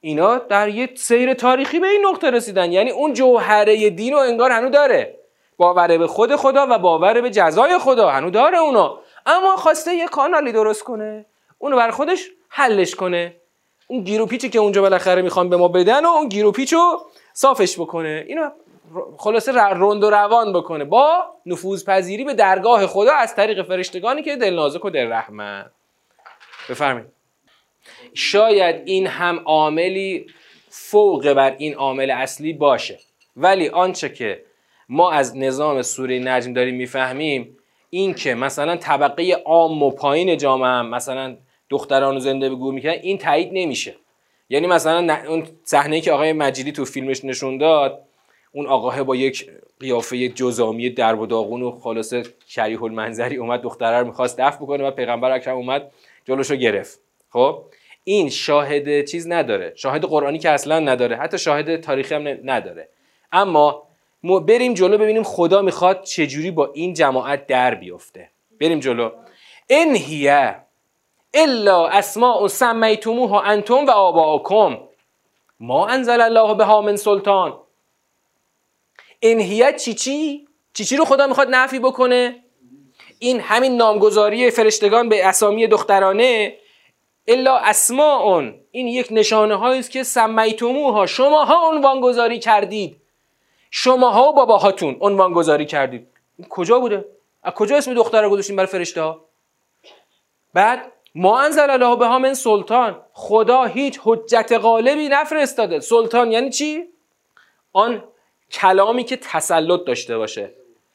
[0.00, 2.72] اینا در یه سیر تاریخی به این نقطه رسیدن.
[2.72, 5.18] یعنی اون جوهره دین رو انگار هنو داره.
[5.56, 8.10] باور به خود خدا و باور به جزای خدا.
[8.10, 8.98] هنو داره اونا.
[9.26, 11.26] اما خواسته یه کانالی درست کنه.
[11.58, 13.36] اونو بر خودش حلش کنه.
[13.86, 17.00] اون گیرو پیچی که اونجا بالاخره می‌خوان به ما بدن و اون گیرو پیچو
[17.32, 18.24] صافش بکنه.
[18.28, 18.50] اینو
[19.18, 20.84] خلاصه روند و روان بکنه.
[20.84, 25.70] با نفوذ پذیری به درگاه خدا از طریق فرشتگانی که دل نازک و دل رحمت
[26.70, 27.08] بفرمایید.
[28.14, 30.26] شاید این هم عاملی
[30.68, 32.98] فوق بر این عامل اصلی باشه.
[33.36, 34.44] ولی آنچه که
[34.88, 37.58] ما از نظام سوره نجم داریم می‌فهمیم
[37.94, 41.36] این که مثلا طبقه عام و پایین جامعه مثلا
[41.70, 43.94] دختران زنده به گور می‌کنن این تایید نمیشه.
[44.48, 48.02] یعنی مثلا اون صحنه که آقای مجیدی تو فیلمش نشون داد
[48.52, 49.50] اون آقاه با یک
[49.80, 54.84] قیافه جزامی درب و داغون و خلاصه شریح المنظری اومد دختره رو می‌خواست دفع بکنه
[54.84, 55.92] و پیغمبر اکرم اومد
[56.24, 57.00] جلوشو گرفت.
[57.30, 57.62] خب؟
[58.04, 59.72] این شاهد چیز نداره.
[59.76, 61.16] شاهد قرآنی که اصلا نداره.
[61.16, 62.88] حتی شاهد تاریخی هم نداره.
[63.32, 63.82] اما
[64.22, 68.30] بریم جلو ببینیم خدا می‌خواد چجوری با این جماعت در بیفته.
[68.60, 69.10] بریم جلو.
[69.70, 70.56] ان هیه
[71.34, 74.78] الا اسماء سمیتموها انتم و آباءکم
[75.60, 77.58] ما انزل الله بها من سلطان.
[79.22, 82.44] انهیت چی چی؟ چی چی رو خدا می‌خواد نفی بکنه؟
[83.18, 86.56] این همین نامگذاری فرشتگان به اسامی دخترانه.
[87.28, 88.50] الا اسماء.
[88.70, 91.06] این یک نشانه هایی است که سمیتموها.
[91.06, 93.01] شماها عنوان گذاری کردید.
[93.74, 96.08] شماها و باباهاتون عنوان گذاری کردید
[96.48, 97.04] کجا بوده؟
[97.42, 99.24] از کجا اسم دختر رو گذاشتیم برای فرشته ها
[100.54, 103.00] بعد ما انزل الله به من سلطان.
[103.12, 105.80] خدا هیچ حجت غالبی نفرستاده.
[105.80, 106.84] سلطان یعنی چی؟
[107.72, 108.04] آن
[108.52, 110.50] کلامی که تسلط داشته باشه.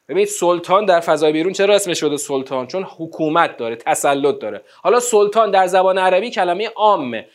[0.10, 4.62] ببینید سلطان در فضای بیرون چرا اسمش شده سلطان؟ چون حکومت داره تسلط داره.
[4.84, 7.28] حالا سلطان در زبان عربی کلمه عامه.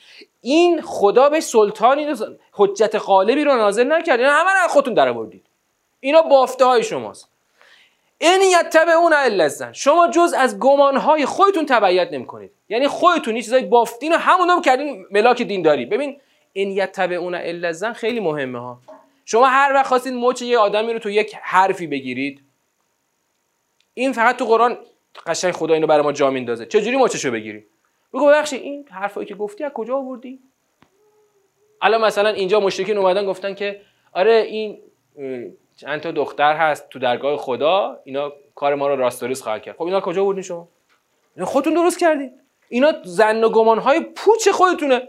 [0.44, 2.06] این خدا به سلطانی
[2.52, 4.20] حجت غالبی رو نازل نکرد.
[4.20, 5.46] اینا همه رو خودتون در آوردید.
[6.00, 7.28] اینا بافته های شماست.
[8.18, 8.54] این
[8.88, 12.50] اون الزن شما جز از گمانهای خودتون تبعیت نمی‌کنید.
[12.68, 16.20] یعنی خودتون این چیزای بافتین و همونا کردین ملاک دینداری ببین
[16.52, 18.78] این اون الزن خیلی مهمه ها.
[19.24, 22.40] شما هر وقت خواستید مچ یه آدمی رو تو یک حرفی بگیرید
[23.94, 24.78] این فقط تو قرآن
[25.26, 26.66] قشنگ خدا اینو برای ما جا میندازه.
[26.66, 27.66] چجوری مچشو بگیری؟
[28.12, 30.40] بگو ببخشید این حرفایی که گفتی از کجا آوردی؟
[31.82, 33.80] الان مثلا اینجا مشرکین اومدن گفتن که
[34.12, 34.78] آره این
[35.76, 39.76] چند تا دختر هست تو درگاه خدا اینا کار ما رو راستوریس خواهد کرد.
[39.76, 40.68] خب اینا کجا بودین شما؟
[41.42, 42.32] خودتون درست کردید
[42.68, 45.08] اینا زن و گمان های پوچ خودتونه.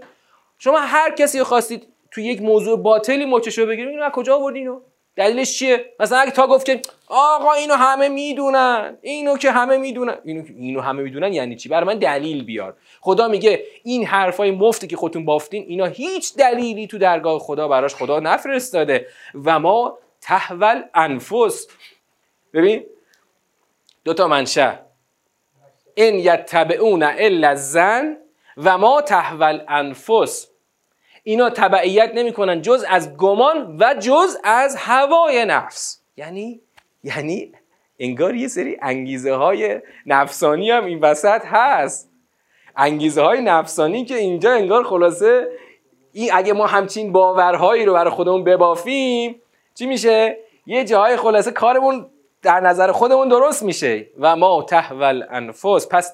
[0.58, 4.82] شما هر کسی خواستید تو یک موضوع باطلی مچشو بگیرید اینا کجا آوردین
[5.16, 10.18] دلیلش چیه؟ مثلا اگه تا گفت که آقا اینو همه می‌دونن اینو که همه می‌دونن.
[10.24, 12.78] اینو اینو همه می‌دونن یعنی چی؟ برای من دلیل بیار.
[13.02, 17.96] خدا میگه این حرفای مفتی که خودتون بافتین اینا هیچ دلیلی تو درگاه خدا براش
[17.96, 19.08] خدا نفرستاده.
[19.46, 21.68] و ما تحول انفس.
[22.54, 22.86] ببین
[24.06, 24.80] دو تا منشه.
[25.96, 28.18] این یتبعون الا زن
[28.58, 30.48] و ما تحول انفس.
[31.24, 32.62] اینا تبعیت نمی‌کنن.
[32.62, 36.02] جز از گمان و جز از هوای نفس.
[36.18, 36.62] یعنی
[37.04, 37.52] یعنی
[38.00, 42.10] انگار یه سری انگیزه های نفسانی هم این وسط هست.
[42.78, 45.48] انگیزه های نفسانی که اینجا انگار خلاصه
[46.14, 49.42] این اگه ما همچین باورهایی رو برای خودمون ببافیم
[49.76, 52.06] چی میشه؟ یه جاهای خلاصه کارمون
[52.42, 54.08] در نظر خودمون درست میشه.
[54.20, 55.88] و ما تحول انفس.
[55.92, 56.14] پس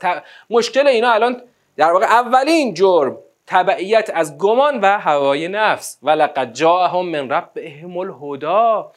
[0.49, 1.41] مشکل اینا الان
[1.77, 3.17] در واقع اولین جرم.
[3.49, 5.97] تبعیت از گمان و هوای نفس.
[6.03, 8.91] و لقد جاءهم من ربهم الهدا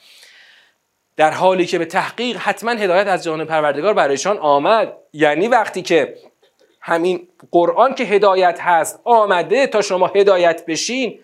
[1.16, 4.92] در حالی که به تحقیق حتما هدایت از جانب پروردگار برایشان آمد.
[5.12, 6.16] یعنی وقتی که
[6.80, 11.18] همین قرآن که هدایت هست آمده تا شما هدایت بشین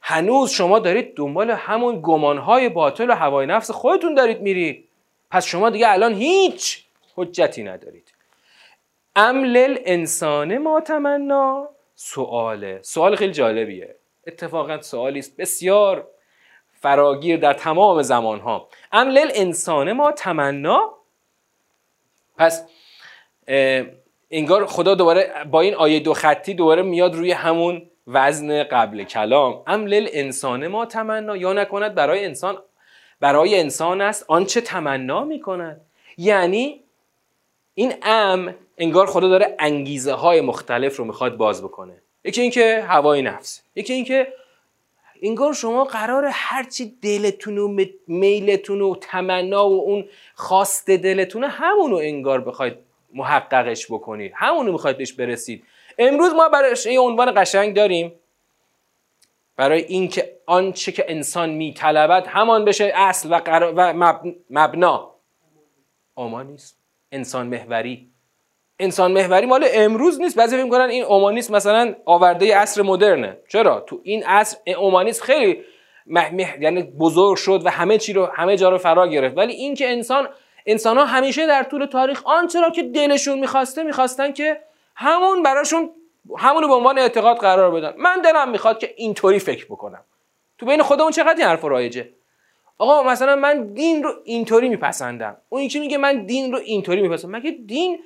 [0.00, 4.88] هنوز شما دارید دنبال همون گمانهای باطل و هوای نفس خودتون دارید میرید.
[5.30, 6.84] پس شما دیگه الان هیچ
[7.16, 8.12] حجتی ندارید.
[9.16, 11.68] املل انسان ما تمنا.
[11.94, 13.96] سواله سوال خیلی جالبیه.
[14.26, 15.36] اتفاقا سوالی است.
[15.36, 16.08] بسیار
[16.80, 20.94] فراگیر در تمام زمان ها املل انسان ما تمنا.
[22.38, 22.66] پس
[24.30, 29.62] انگار خدا دوباره با این آیه دو خطی دوباره میاد روی همون وزن قبل کلام.
[29.66, 31.36] املل انسان ما تمنا.
[31.36, 32.58] یا نکند برای انسان
[33.20, 35.80] برای انسان است آنچه تمنا می‌کند.
[36.18, 36.84] یعنی
[37.74, 42.02] این ام انگار خدا داره انگیزه های مختلف رو می‌خواد باز بکنه.
[42.24, 44.32] یکی اینکه هوای نفس یکی اینکه
[45.22, 52.40] انگار شما قرار هرچی دلتون و میلتون و تمنا و اون خواست دلتونه همونو انگار
[52.40, 52.74] بخواید
[53.14, 55.64] محققش بکنید همونو می‌خواید بهش برسید.
[55.98, 58.12] امروز ما برای این عنوان قشنگ داریم.
[59.56, 63.40] برای اینکه آنچه که انسان میطلبد همان بشه اصل و,
[63.76, 64.12] و
[64.50, 65.14] مبنا.
[66.14, 66.78] آما نیست.
[67.12, 68.13] انسان محوری.
[68.78, 70.36] انسان محوری مال امروز نیست.
[70.36, 73.38] بعضی فکر می‌کنن این اومانیسم مثلا آورده عصر مدرنه.
[73.48, 75.60] چرا؟ تو این عصر اومانیسم خیلی
[76.06, 76.30] مح...
[76.60, 79.38] یعنی بزرگ شد و همه چی رو همه جا رو فرا گرفت.
[79.38, 80.28] ولی این که انسان
[80.66, 84.60] انسان ها همیشه در طول تاریخ آنچه را که دلشون می‌خواسته می‌خواستن که
[84.94, 85.90] همون براشون
[86.38, 87.94] همونو به عنوان اعتقاد قرار بدن.
[87.98, 90.04] من دلم می‌خواد که اینطوری فکر بکنم.
[90.58, 92.08] تو بین خودمون چقدر این حرف رایجه؟
[92.78, 95.36] آقا مثلا من دین رو اینطوری میپسندم.
[95.48, 97.36] اون یکی میگه من دین رو اینطوری میپسندم.
[97.36, 97.98] مگه دین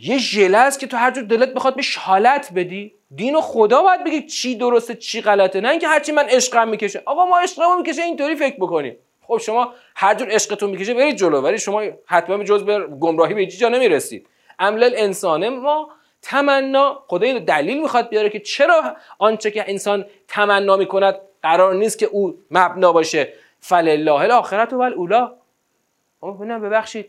[0.00, 2.94] یه ژله است که تو هر جور دلت بخواد به حالت بدی.
[3.14, 7.02] دین و خدا باید بگی چی درسته چی غلطه نه اینکه هرچی من عشقم می‌کشه.
[7.04, 11.40] آقا ما عشقمو می‌کشه اینطوری فکر بکنیم خب شما هر جور عشقتون می‌کشه برید جلو.
[11.40, 14.26] ولی شما حتما جز به گمراهی به جا نمی‌رسید.
[14.58, 15.90] عمل انسانه ما
[16.22, 22.06] تمنا خدا دلیل می‌خواد بیاره که چرا آنچه که انسان تمنا می‌کند قرار نیست که
[22.06, 23.32] او مبنا باشه.
[23.60, 25.32] فلله الاخرت و الاولا
[26.58, 27.06] ببخشید.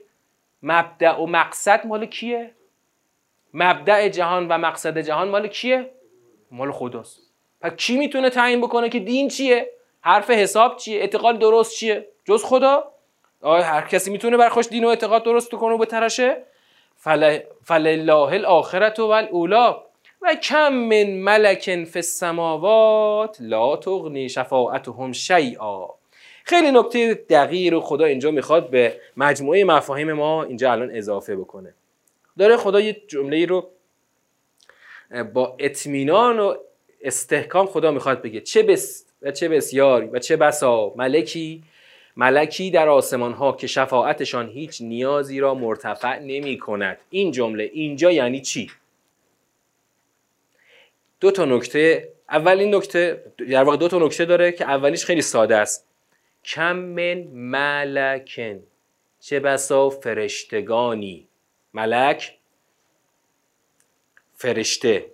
[0.63, 2.51] مبدع و مقصد مال کیه؟
[3.53, 5.91] مبدع جهان و مقصد جهان مال کیه؟
[6.51, 7.19] مال خداست.
[7.61, 9.69] پس کی می‌تونه تعیین بکنه که دین چیه؟
[10.01, 12.91] حرف حساب چیه؟ اعتقاد درست چیه؟ جز خدا؟
[13.41, 16.43] آیا هر کسی می‌تونه بر خوش دین و اعتقاد درست کنه و بترشه؟
[16.95, 17.39] فل...
[17.63, 19.83] فلله الاخرت و الاولا
[20.21, 22.01] و کم من ملک فی
[23.39, 25.87] لا تغنی شفاعتهم شیئا.
[26.43, 31.73] خیلی نکته دقیق رو خدا اینجا می‌خواد به مجموعه مفاهیم ما اینجا الان اضافه بکنه.
[32.39, 33.69] داره خدا یه جمله رو
[35.33, 36.55] با اطمینان و
[37.01, 38.41] استحکام خدا می‌خواد بگه.
[38.41, 41.63] چه بس و چه بسیاری و چه بسا ملکی
[42.15, 48.11] ملکی در آسمان ها که شفاعتشان هیچ نیازی را مرتفع نمی کند این جمله اینجا
[48.11, 48.71] یعنی چی؟
[51.19, 52.09] دو تا نکته.
[52.29, 55.87] اولین نکته در واقع دو تا نکته داره که اولیش خیلی ساده است.
[56.45, 58.59] کم من ملکن.
[59.19, 61.28] چه بسا فرشتگانی.
[61.73, 62.37] ملک
[64.35, 65.11] فرشته.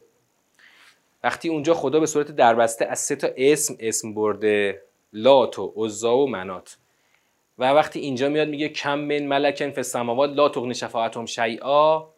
[1.23, 4.81] وقتی اونجا خدا به صورت دربسته از سه تا اسم اسم برده
[5.13, 6.77] لات و عزا و منات.
[7.57, 12.09] و وقتی اینجا میاد میگه کم من ملکن فی السماوات لا تغنی شفاعتهم شیئا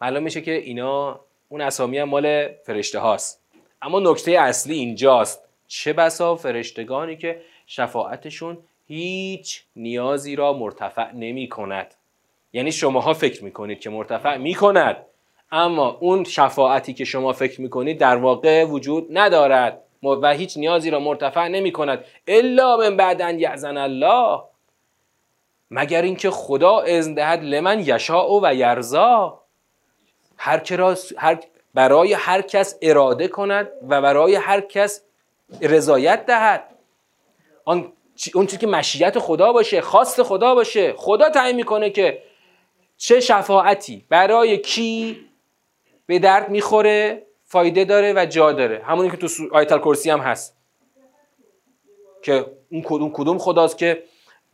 [0.00, 3.42] معلوم میشه که اینا اون اسامی هم مال فرشته هاست.
[3.82, 5.48] اما نکته اصلی اینجاست.
[5.66, 11.94] چه بسا فرشتگانی که شفاعتشون هیچ نیازی را مرتفع نمی کند
[12.56, 14.96] یعنی شماها فکر می‌کنید که مرتفع می‌کند.
[15.52, 21.00] اما اون شفاعتی که شما فکر می‌کنید در واقع وجود ندارد و هیچ نیازی را
[21.00, 24.42] مرتفع نمی کند الا من بعد ان یعزن الله.
[25.70, 29.40] مگر اینکه خدا اذن دهد لمن یشاء و یرزا
[30.36, 30.62] هر
[31.18, 31.38] هر
[31.74, 35.02] برای هر کس اراده کند و برای هر کس
[35.62, 36.64] رضایت دهد.
[37.64, 37.92] آن
[38.34, 40.92] اون چیزی که مشیت خدا باشه خواست خدا باشه.
[40.92, 42.22] خدا تعیین می‌کنه که
[42.96, 45.16] چه شفاعتی؟ برای کی
[46.06, 48.82] به درد می‌خوره فایده داره و جا داره.
[48.84, 50.56] همونی که تو آیت الکرسی هم هست.
[52.22, 54.02] که اون کدوم کدوم خداست که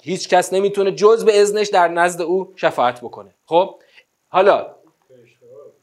[0.03, 3.35] هیچ کس نمی‌تونه جز به اذنش در نزد او شفاعت بکنه.
[3.47, 3.75] خب؟
[4.29, 4.75] حالا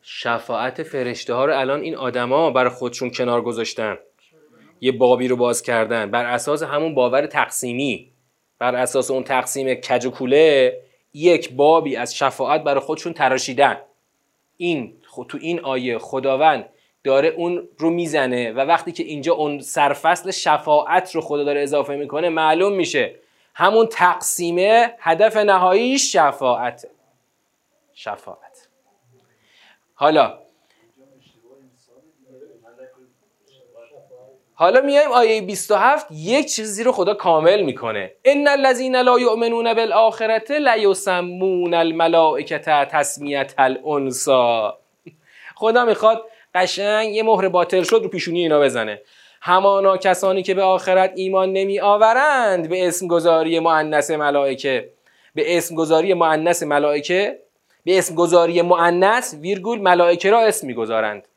[0.02, 3.98] شفاعت فرشته ها رو الان این آدما برای خودشون کنار گذاشتن.
[4.82, 6.12] یه بابی رو باز کردن.
[6.12, 8.12] بر اساس همون باور تقسیمی.
[8.60, 10.82] بر اساس اون تقسیم کج و کوله
[11.14, 13.82] یک بابی از شفاعت برای خودشون تراشیدن.
[14.58, 14.94] این
[15.28, 16.70] تو این آیه خداوند
[17.04, 21.96] داره اون رو می‌زنه و وقتی که اینجا اون سرفصل شفاعت رو خدا داره اضافه
[21.96, 23.16] می‌کنه معلوم میشه.
[23.54, 26.88] همون تقسیمه هدف نهایی شفاعت
[27.94, 28.68] شفاعت.
[29.94, 30.40] حالا
[34.54, 38.12] حالا میایم آیه 27 یک چیزی رو خدا کامل می‌کنه.
[38.26, 42.58] ان الذين لا يؤمنون بالآخرة لا يسمون الملائکه
[42.92, 44.78] تسمیت الانسا.
[45.56, 49.02] خدا می‌خواد قشنگ یه مهر باطل شد رو پیشونی اینا بزنه.
[49.42, 54.90] همانا کسانی که به آخرت ایمان نمی آورند به اسم گذاری مؤنث ملائکه.
[55.36, 57.40] به اسم گذاری مؤنث ملائکه
[57.86, 61.28] به اسم گذاری مؤنث ویرگول ملائکه را اسم می‌گذارند.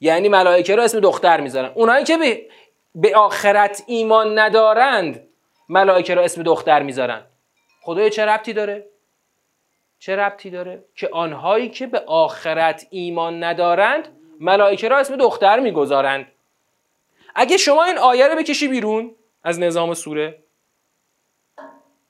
[0.00, 1.72] یعنی ملائکه را اسم دختر می‌ذارن.
[1.74, 2.42] اونایی که به,
[2.94, 5.28] به آخرت ایمان ندارند
[5.68, 7.22] ملائکه را اسم دختر می‌ذارن.
[7.82, 8.86] خدای چه ربطی داره؟
[9.98, 14.08] چه ربطی داره؟ که آنهایی که به آخرت ایمان ندارند
[14.40, 16.26] ملائکه را اسم دختر می‌گذارند.
[17.34, 20.42] اگه شما این آیه رو بکشی بیرون از نظام سوره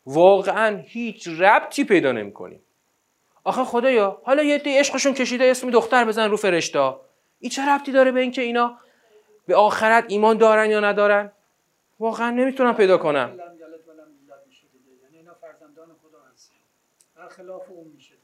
[0.06, 2.62] واقعا هیچ ربطی پیدا نمی‌کنیم
[3.44, 7.00] آخه خدایا حالا یه دی عشقشون کشیده اسم دختر بزن رو فرشتا.
[7.40, 8.78] این چه ربطی داره به اینکه اینا
[9.46, 11.32] به آخرت ایمان دارن یا ندارن؟
[12.00, 13.38] واقعا نمی‌تونم پیدا کنم.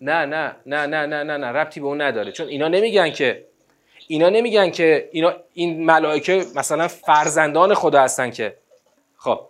[0.00, 2.32] نه نه نه نه نه نه نه ربطی به اون نداره.
[2.32, 3.46] چون اینا نمیگن که
[4.08, 8.56] اینا نمیگن که اینا این ملائکه مثلا فرزندان خدا هستن که.
[9.16, 9.48] خب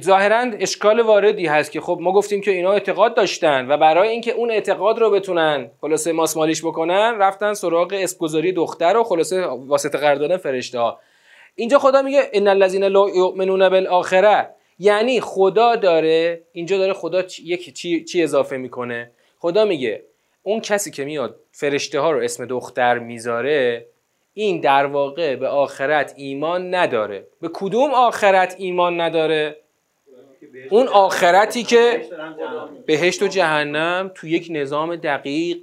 [0.00, 4.32] ظاهرا اشکال واردی هست که خب ما گفتیم که اینا اعتقاد داشتن و برای اینکه
[4.32, 10.14] اون اعتقاد رو بتونن خلاصه ماسمالیش بکنن رفتن سراغ اسمگذاری دختر و خلاصه واسطه قرار
[10.14, 11.00] دادن فرشته ها.
[11.54, 17.74] اینجا خدا میگه ان الذين لا يؤمنون بالاخره یعنی خدا داره اینجا داره خدا یک
[17.74, 20.02] چی, چی اضافه می‌کنه؟ خدا میگه
[20.42, 23.86] اون کسی که میاد فرشته ها رو اسم دختر می‌ذاره
[24.34, 29.56] این در واقع به آخرت ایمان نداره به کدوم آخرت ایمان نداره؟
[30.70, 32.08] اون آخرتی که
[32.86, 35.56] بهشت و جهنم تو یک نظام دقیق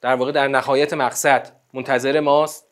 [0.00, 2.66] در واقع در نهایت مقصد منتظر ماست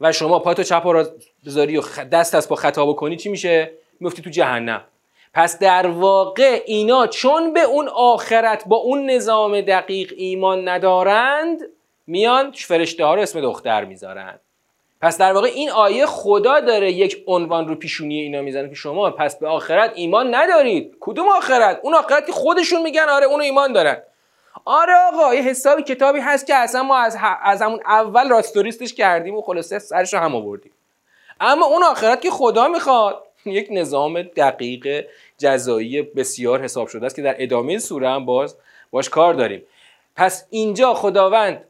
[0.00, 1.06] و شما پاتو چپ را
[1.46, 3.70] بذاری و دست از با خطا بکنی چی میشه؟
[4.00, 4.84] میفتی تو جهنم.
[5.34, 11.60] پس در واقع اینا چون به اون آخرت با اون نظام دقیق ایمان ندارند
[12.06, 14.40] میان فرشته ها رو اسم دختر می‌ذارند
[15.00, 19.10] پس در واقع این آیه خدا داره یک عنوان رو پیشونی اینا می‌زنه که شما
[19.10, 20.96] پس به آخرت ایمان ندارید.
[21.00, 24.02] کدوم آخرت؟ اون آخرت که خودشون میگن آره اونو ایمان دارن.
[24.64, 29.34] آره آقا یه حسابی کتابی هست که اصلا ما از, از همون اول راستوریستش کردیم
[29.34, 30.72] و خلاصه سرش هم آوردیم.
[31.40, 35.06] اما اون آخرت که خدا می‌خواد یک نظام دقیق
[35.38, 38.56] جزایی بسیار حساب شده است که در ادامه سوره هم باز
[38.90, 39.62] باش کار داریم.
[40.16, 41.64] پس اینجا خداوند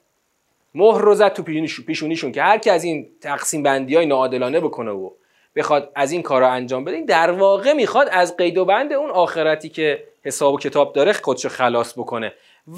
[0.74, 1.42] مهر رو زد تو
[1.86, 5.10] پیشونیشون که هر کی از این تقسیم بندی های ناعادلانه بکنه و
[5.56, 9.68] بخواد از این کارا انجام بده در واقع می‌خواد از قید و بند اون آخرتی
[9.68, 12.32] که حساب و کتاب داره خودشو خلاص بکنه.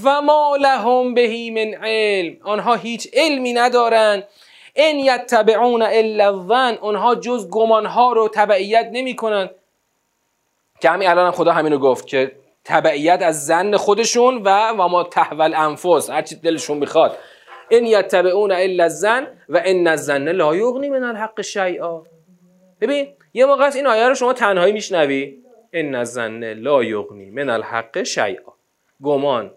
[0.04, 2.36] و ما لهم بهی من علم.
[2.42, 4.22] آنها هیچ علمی ندارن.
[4.76, 6.78] ان یتبعون الا الظن.
[6.80, 9.50] آنها جز گمانها رو تبعیت نمی‌کنن.
[10.80, 12.32] که همین الان خدا همینو گفت که
[12.64, 17.18] تبعیت از زن خودشون و و ما تحول انفس هرچی دلشون می‌خواد.
[17.72, 22.02] ان یتبعون الا الزن و ان الزن لا یغنی من الحق شیئا
[22.80, 25.38] ببین یه موقع این آیه رو شما تنهایی میشنوی.
[25.72, 28.52] ان الزن لا یغنی من الحق شیئا.
[29.02, 29.50] گمان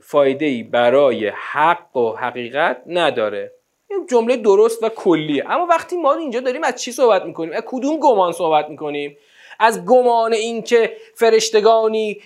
[0.00, 3.52] فایده ای برای حق و حقیقت نداره.
[3.90, 5.50] این جمله درست و کلیه.
[5.50, 9.16] اما وقتی ما اینجا داریم از چی صحبت می‌کنیم؟ از کدوم گمان صحبت می‌کنیم؟
[9.60, 12.20] از گمان اینکه فرشتگانی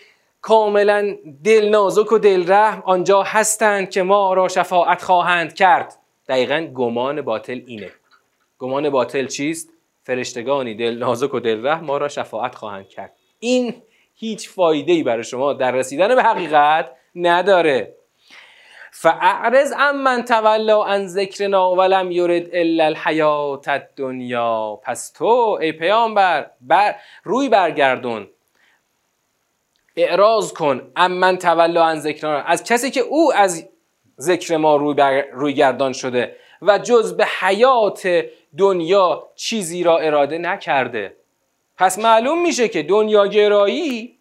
[0.47, 5.97] کاملا دل نازک و دل رحم آنجا هستند که ما را شفاعت خواهند کرد.
[6.29, 7.91] دقیقا گمان باطل اینه.
[8.59, 9.73] گمان باطل چیست؟
[10.03, 13.13] فرشتگانی دل نازک و دل رحم ما را شفاعت خواهند کرد.
[13.39, 13.75] این
[14.15, 17.97] هیچ فایده ای برای شما در رسیدن به حقیقت نداره.
[18.93, 24.81] فاعرض ام من تولا عن ذکرنا ولم یرد الا الحیات الدنیا.
[24.85, 26.95] پس تو ای پیامبر بر
[27.25, 28.29] روی برگردون.
[29.97, 30.93] اعراض کن.
[30.97, 33.69] من تولا عن ذکرنا از کسی که او از
[34.21, 38.25] ذکر ما روی, روی گردان شده و جز به حیات
[38.59, 41.17] دنیا چیزی را اراده نکرده.
[41.79, 44.19] پس معلوم میشه که دنیاگرایی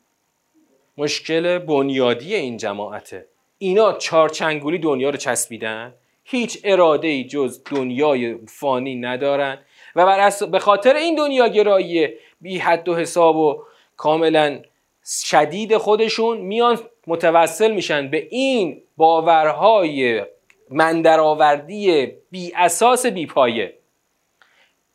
[0.98, 3.26] مشکل بنیادی این جماعته.
[3.58, 5.94] اینا چارچنگولی دنیا رو چسبیدن.
[6.24, 9.58] هیچ اراده ای جز دنیای فانی ندارن.
[9.96, 12.10] و بر به خاطر این دنیاگرایی
[12.42, 13.64] بی حد و حساب و
[13.98, 14.60] کاملا
[15.06, 18.08] شدید خودشون میان متوسل میشن.
[18.10, 20.24] به این باورهای
[20.70, 23.78] مندرآوردی بی اساس بی پایه.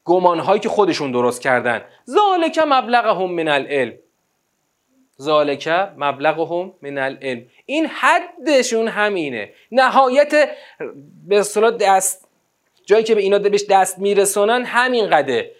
[0.05, 1.85] گمانهایی که خودشون درست کردن.
[2.11, 3.95] ذالک مبلغهم من العلم.
[5.21, 7.47] ذالک مبلغهم من العلم.
[7.67, 9.53] این حدشون همینه.
[9.73, 10.51] نهایت
[11.29, 12.29] به اصطلاح دست
[12.87, 15.53] جایی که به اینا بهش دست میرسونن همین قده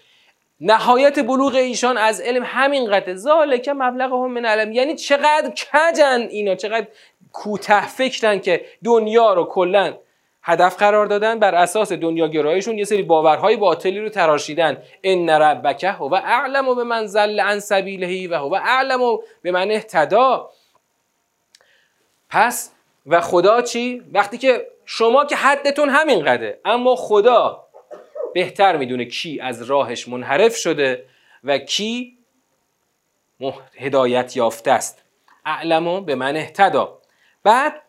[0.61, 6.55] نهایت بلوغ ایشان از علم همین قده ذالک مبلغهم من العلم یعنی چقدر کجن اینا
[6.55, 6.87] چقدر
[7.33, 9.95] کوته فکرن که دنیا رو کلا
[10.43, 11.39] هدف قرار دادن.
[11.39, 14.83] بر اساس دنیاگراییشون یه سری باورهای باطلی رو تراشیدن.
[15.05, 20.51] ان ربک هو اعلم به من زل عن سبیله و هو اعلم به من اهتدا
[22.31, 22.73] پس
[23.07, 27.65] و خدا چی؟ وقتی که شما که حدتون همین قده اما خدا
[28.35, 31.07] بهتر می‌دونه کی از راهش منحرف شده
[31.45, 32.19] و کی
[33.77, 35.05] هدایت یافته است.
[35.45, 36.99] اعلم به من اهتدا.
[37.45, 37.83] بعد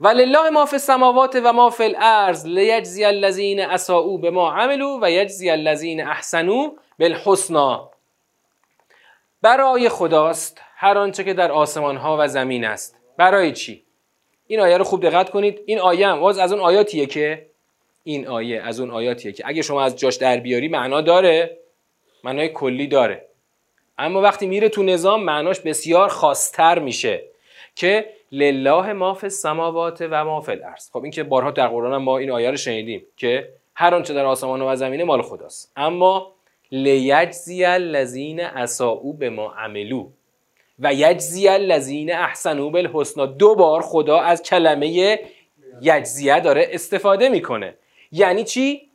[0.00, 5.50] ولله ما فی السماوات و ما فی الارض لیجزی الذین اساءوا بما عملوا و یجزی
[5.50, 7.90] الذین احسنوا بالحسنا.
[9.42, 12.96] برای خداست هر آنچه که در آسمان ها و زمین است.
[13.16, 13.84] برای چی؟
[14.46, 15.60] این آیه رو خوب دقت کنید.
[15.66, 17.47] این آیه هم از اون آیاتیه که
[18.04, 21.58] این آیه از اون آیاتیه که اگه شما از جاش در بیاری معنا داره
[22.24, 23.28] معنای کلی داره.
[23.98, 27.22] اما وقتی میره تو نظام معناش بسیار خاصتر میشه
[27.74, 30.90] که لله ما فی السماوات و ما فی الارض.
[30.90, 34.24] خب این که بارها در قرآن ما این آیه رو شنیدیم که هر آنچه در
[34.24, 35.72] آسمان و زمینه مال خداست.
[35.76, 36.32] اما
[36.72, 40.08] لیجزی الذین اساءوا به ما عملو
[40.78, 45.18] و یجزی الذین احسنوا بالحسنا دو بار خدا از کلمه
[45.82, 47.74] یجزیه داره استفاده می‌کنه.
[48.12, 48.90] یعنی چی؟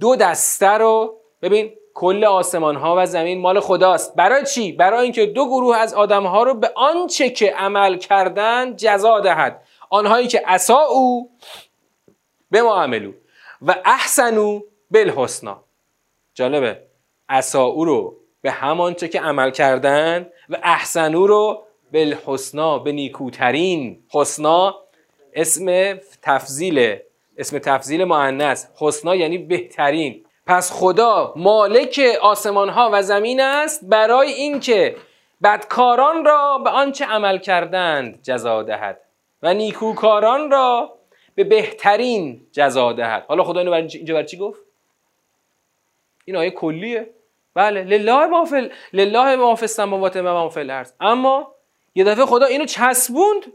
[0.00, 4.16] دو دسته رو ببین کل آسمان ها و زمین مال خداست.
[4.16, 8.76] برای چی؟ برای اینکه دو گروه از آدم ها رو به آنچه که عمل کردن
[8.76, 9.62] جزا دهد.
[9.90, 11.30] آنهایی که اسا او
[12.50, 13.12] به ما عملو
[13.62, 15.64] و احسنو بالحسنا.
[16.34, 16.82] جالبه.
[17.28, 24.76] اسا او رو به همانچه که عمل کردن و احسنو رو بالحسنا به نیکوترین حسنا.
[25.34, 26.98] اسم تفضیل
[27.40, 30.24] اسم تفضیل مؤنث حسنا یعنی بهترین.
[30.46, 34.96] پس خدا مالک آسمان ها و زمین است برای اینکه
[35.42, 39.00] بدکاران را به آنچه عمل کردند جزا دهد
[39.42, 40.98] و نیکوکاران را
[41.34, 43.24] به بهترین جزا دهد.
[43.28, 44.60] حالا خدا اینو اینجا برای چی گفت؟
[46.24, 47.10] این آیه کلیه.
[47.54, 50.92] بله لله ما فی لله ما فی السماوات و ما الارض.
[51.00, 51.54] اما
[51.94, 53.52] یه دفعه خدا اینو چسبوند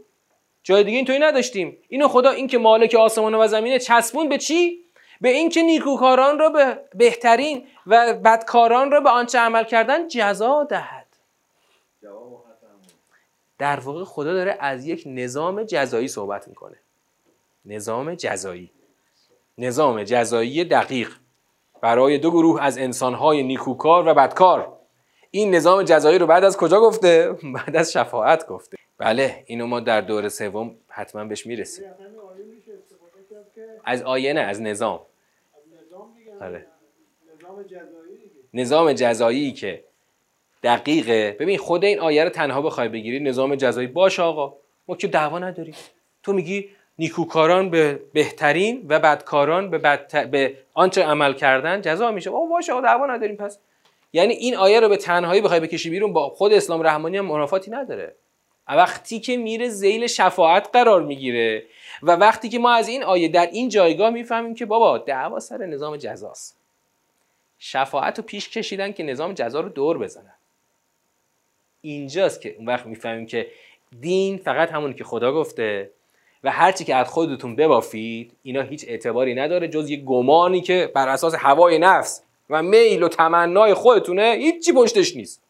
[0.66, 1.78] جای دیگه اینطوری نداشتیم.
[1.88, 4.84] اینو خدا این که مالک آسمان و زمینه چسبوند به چی؟
[5.20, 11.06] به اینکه نیکوکاران را به بهترین و بدکاران را به آنچه عمل کردن جزا دهد.
[13.58, 16.76] در واقع خدا داره از یک نظام جزایی صحبت می‌کنه.
[17.64, 18.70] نظام جزایی.
[19.58, 21.10] نظام جزایی دقیق.
[21.80, 24.72] برای دو گروه از انسانهای نیکوکار و بدکار.
[25.30, 28.76] این نظام جزایی رو بعد از کجا گفته؟ بعد از شفاعت گفته.
[28.98, 31.84] بله اینو ما در دور سوم حتما بهش می‌رسیم.
[33.84, 35.00] از آیه نه از نظام.
[36.40, 36.66] آره.
[38.54, 39.84] نظام جزایی که
[40.62, 41.36] دقیقه.
[41.40, 43.86] ببین خود این آیه رو تنها بخوای بگیری نظام جزایی.
[43.86, 44.56] باش آقا
[44.88, 45.74] ما که دعوا نداریم.
[46.22, 46.68] تو میگی
[46.98, 50.30] نیکوکاران به بهترین و بدکاران به, بد...
[50.30, 52.30] به آنچه عمل کردن جزا میشه.
[52.30, 53.58] او باشه آقا دعوا نداریم پس.
[54.12, 57.70] یعنی این آیه رو به تنهایی بخوای بکشی بیرون با خود اسلام رحمانی هم منافاتی
[57.70, 58.14] نداره.
[58.74, 61.64] وقتی که میره زیل شفاعت قرار می‌گیره
[62.02, 65.66] و وقتی که ما از این آیه در این جایگاه می‌فهمیم که بابا دعوا سر
[65.66, 66.56] نظام جزاست.
[67.58, 70.34] شفاعت رو پیش کشیدن که نظام جزا رو دور بزنن.
[71.80, 73.46] اینجاست که اون وقت می‌فهمیم که
[74.00, 75.90] دین فقط همون که خدا گفته
[76.44, 81.08] و هرچی که از خودتون ببافید اینا هیچ اعتباری نداره جز یه گمانی که بر
[81.08, 85.42] اساس هوای نفس و میل و تمنای خودتونه هیچی پشتش نیست.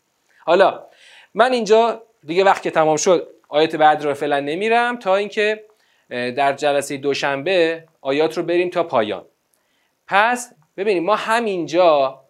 [0.44, 0.86] حالا
[1.34, 5.64] من اینجا دیگه وقت که تمام شد آیت بعد رو فعلا نمیرم تا اینکه
[6.08, 9.24] در جلسه دوشنبه آیات رو بریم تا پایان.
[10.06, 12.20] پس ببینیم ما همینجا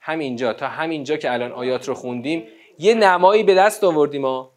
[0.00, 2.46] همینجا تا همینجا که الان آیات رو خوندیم
[2.78, 4.50] یه نمایی به دست آوردیم ما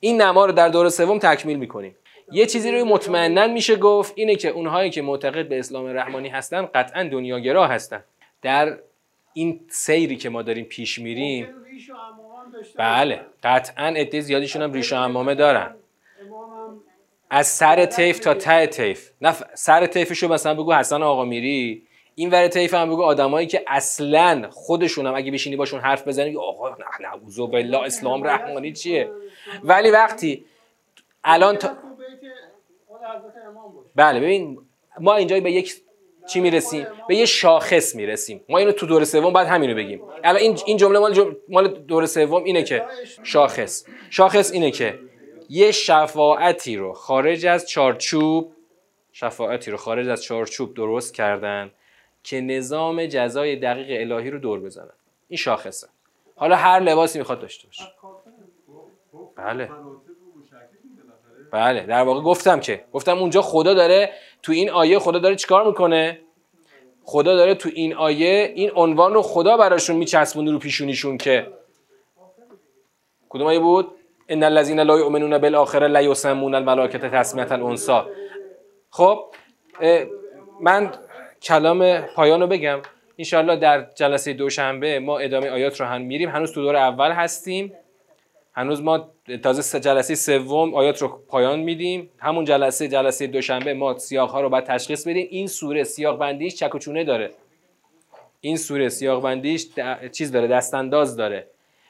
[0.00, 1.96] این نما رو در دور سوم تکمیل می‌کنیم.
[2.32, 6.68] یه چیزی رو مطمئنا میشه گفت اینه که اونهایی که معتقد به اسلام رحمانی هستن
[6.74, 8.04] قطعا دنیاگرا هستن.
[8.42, 8.78] در
[9.32, 11.48] این سیری که ما داریم پیش میریم
[12.76, 15.74] بله قطعا عده زیادیشون هم ریش و امامه دارن.
[17.30, 21.86] از سر تیف تا ته تیف نه سر تیفشو مثلا بگو حسن آقا میری.
[22.14, 26.36] این ور تیف هم بگو آدمایی که اصلا خودشون هم اگه بشینی باشون حرف بزنی
[26.36, 29.10] آقا نه نعوذ بالله اسلام رحمانی چیه؟
[29.64, 30.44] ولی وقتی
[31.24, 31.70] الان تا
[33.94, 34.58] بله ببین
[35.00, 35.74] ما اینجا به یک
[36.28, 38.44] چی می‌رسیم؟ به یه شاخص می‌رسیم.
[38.48, 40.02] ما اینو تو دور سوم بعد همینو بگیم.
[40.24, 42.84] الان این این جمله مال مال دور سوم اینه که
[43.22, 43.86] شاخص.
[44.10, 44.98] شاخص اینه که
[45.48, 48.52] یه شفاعتی رو خارج از چارچوب
[49.12, 51.70] شفاعتی رو خارج از چارچوب درست کردن
[52.22, 54.92] که نظام جزای دقیق الهی رو دور بزنن.
[55.28, 55.88] این شاخصه.
[56.36, 57.84] حالا هر لباسی می‌خواد داشته باشه.
[59.36, 59.70] بله.
[61.52, 61.86] بله.
[61.86, 64.12] در واقع گفتم که گفتم اونجا خدا داره
[64.44, 66.18] تو این آیه خدا داره چیکار می‌کنه؟
[67.04, 71.46] خدا داره تو این آیه این عنوان رو خدا براشون میچسبونه رو پیشونیشون که
[73.28, 73.90] کدوم آیه بود؟
[74.28, 78.02] ان الذين لا يؤمنون بالاخره لا يسمون الملائکه تسمیه الانثى
[78.90, 79.24] خب
[80.60, 80.92] من
[81.42, 82.80] کلام پایان رو بگم.
[83.18, 86.30] انشاءالله در جلسه دوشنبه ما ادامه آیات رو هم میریم.
[86.30, 87.72] هنوز تو دور اول هستیم.
[88.56, 89.08] هنوز ما
[89.42, 92.10] تازه جلسه سوم آیات رو پایان میدیم.
[92.18, 95.26] همون جلسه جلسه دوشنبه ما سیاق ها رو باید تشخیص بدیم.
[95.30, 97.30] این سوره سیاق بندیش چک داره.
[98.40, 99.66] این سوره سیاق بندیش
[100.12, 101.46] چیز داره دستانداز داره.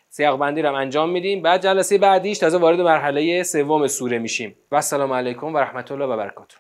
[0.09, 1.43] سیاق بندی رو هم انجام میدیم.
[1.43, 4.57] بعد جلسه بعدیش تازه وارد مرحله سوم سوره میشیم.
[4.71, 6.57] و السلام علیکم و رحمت الله و برکاته.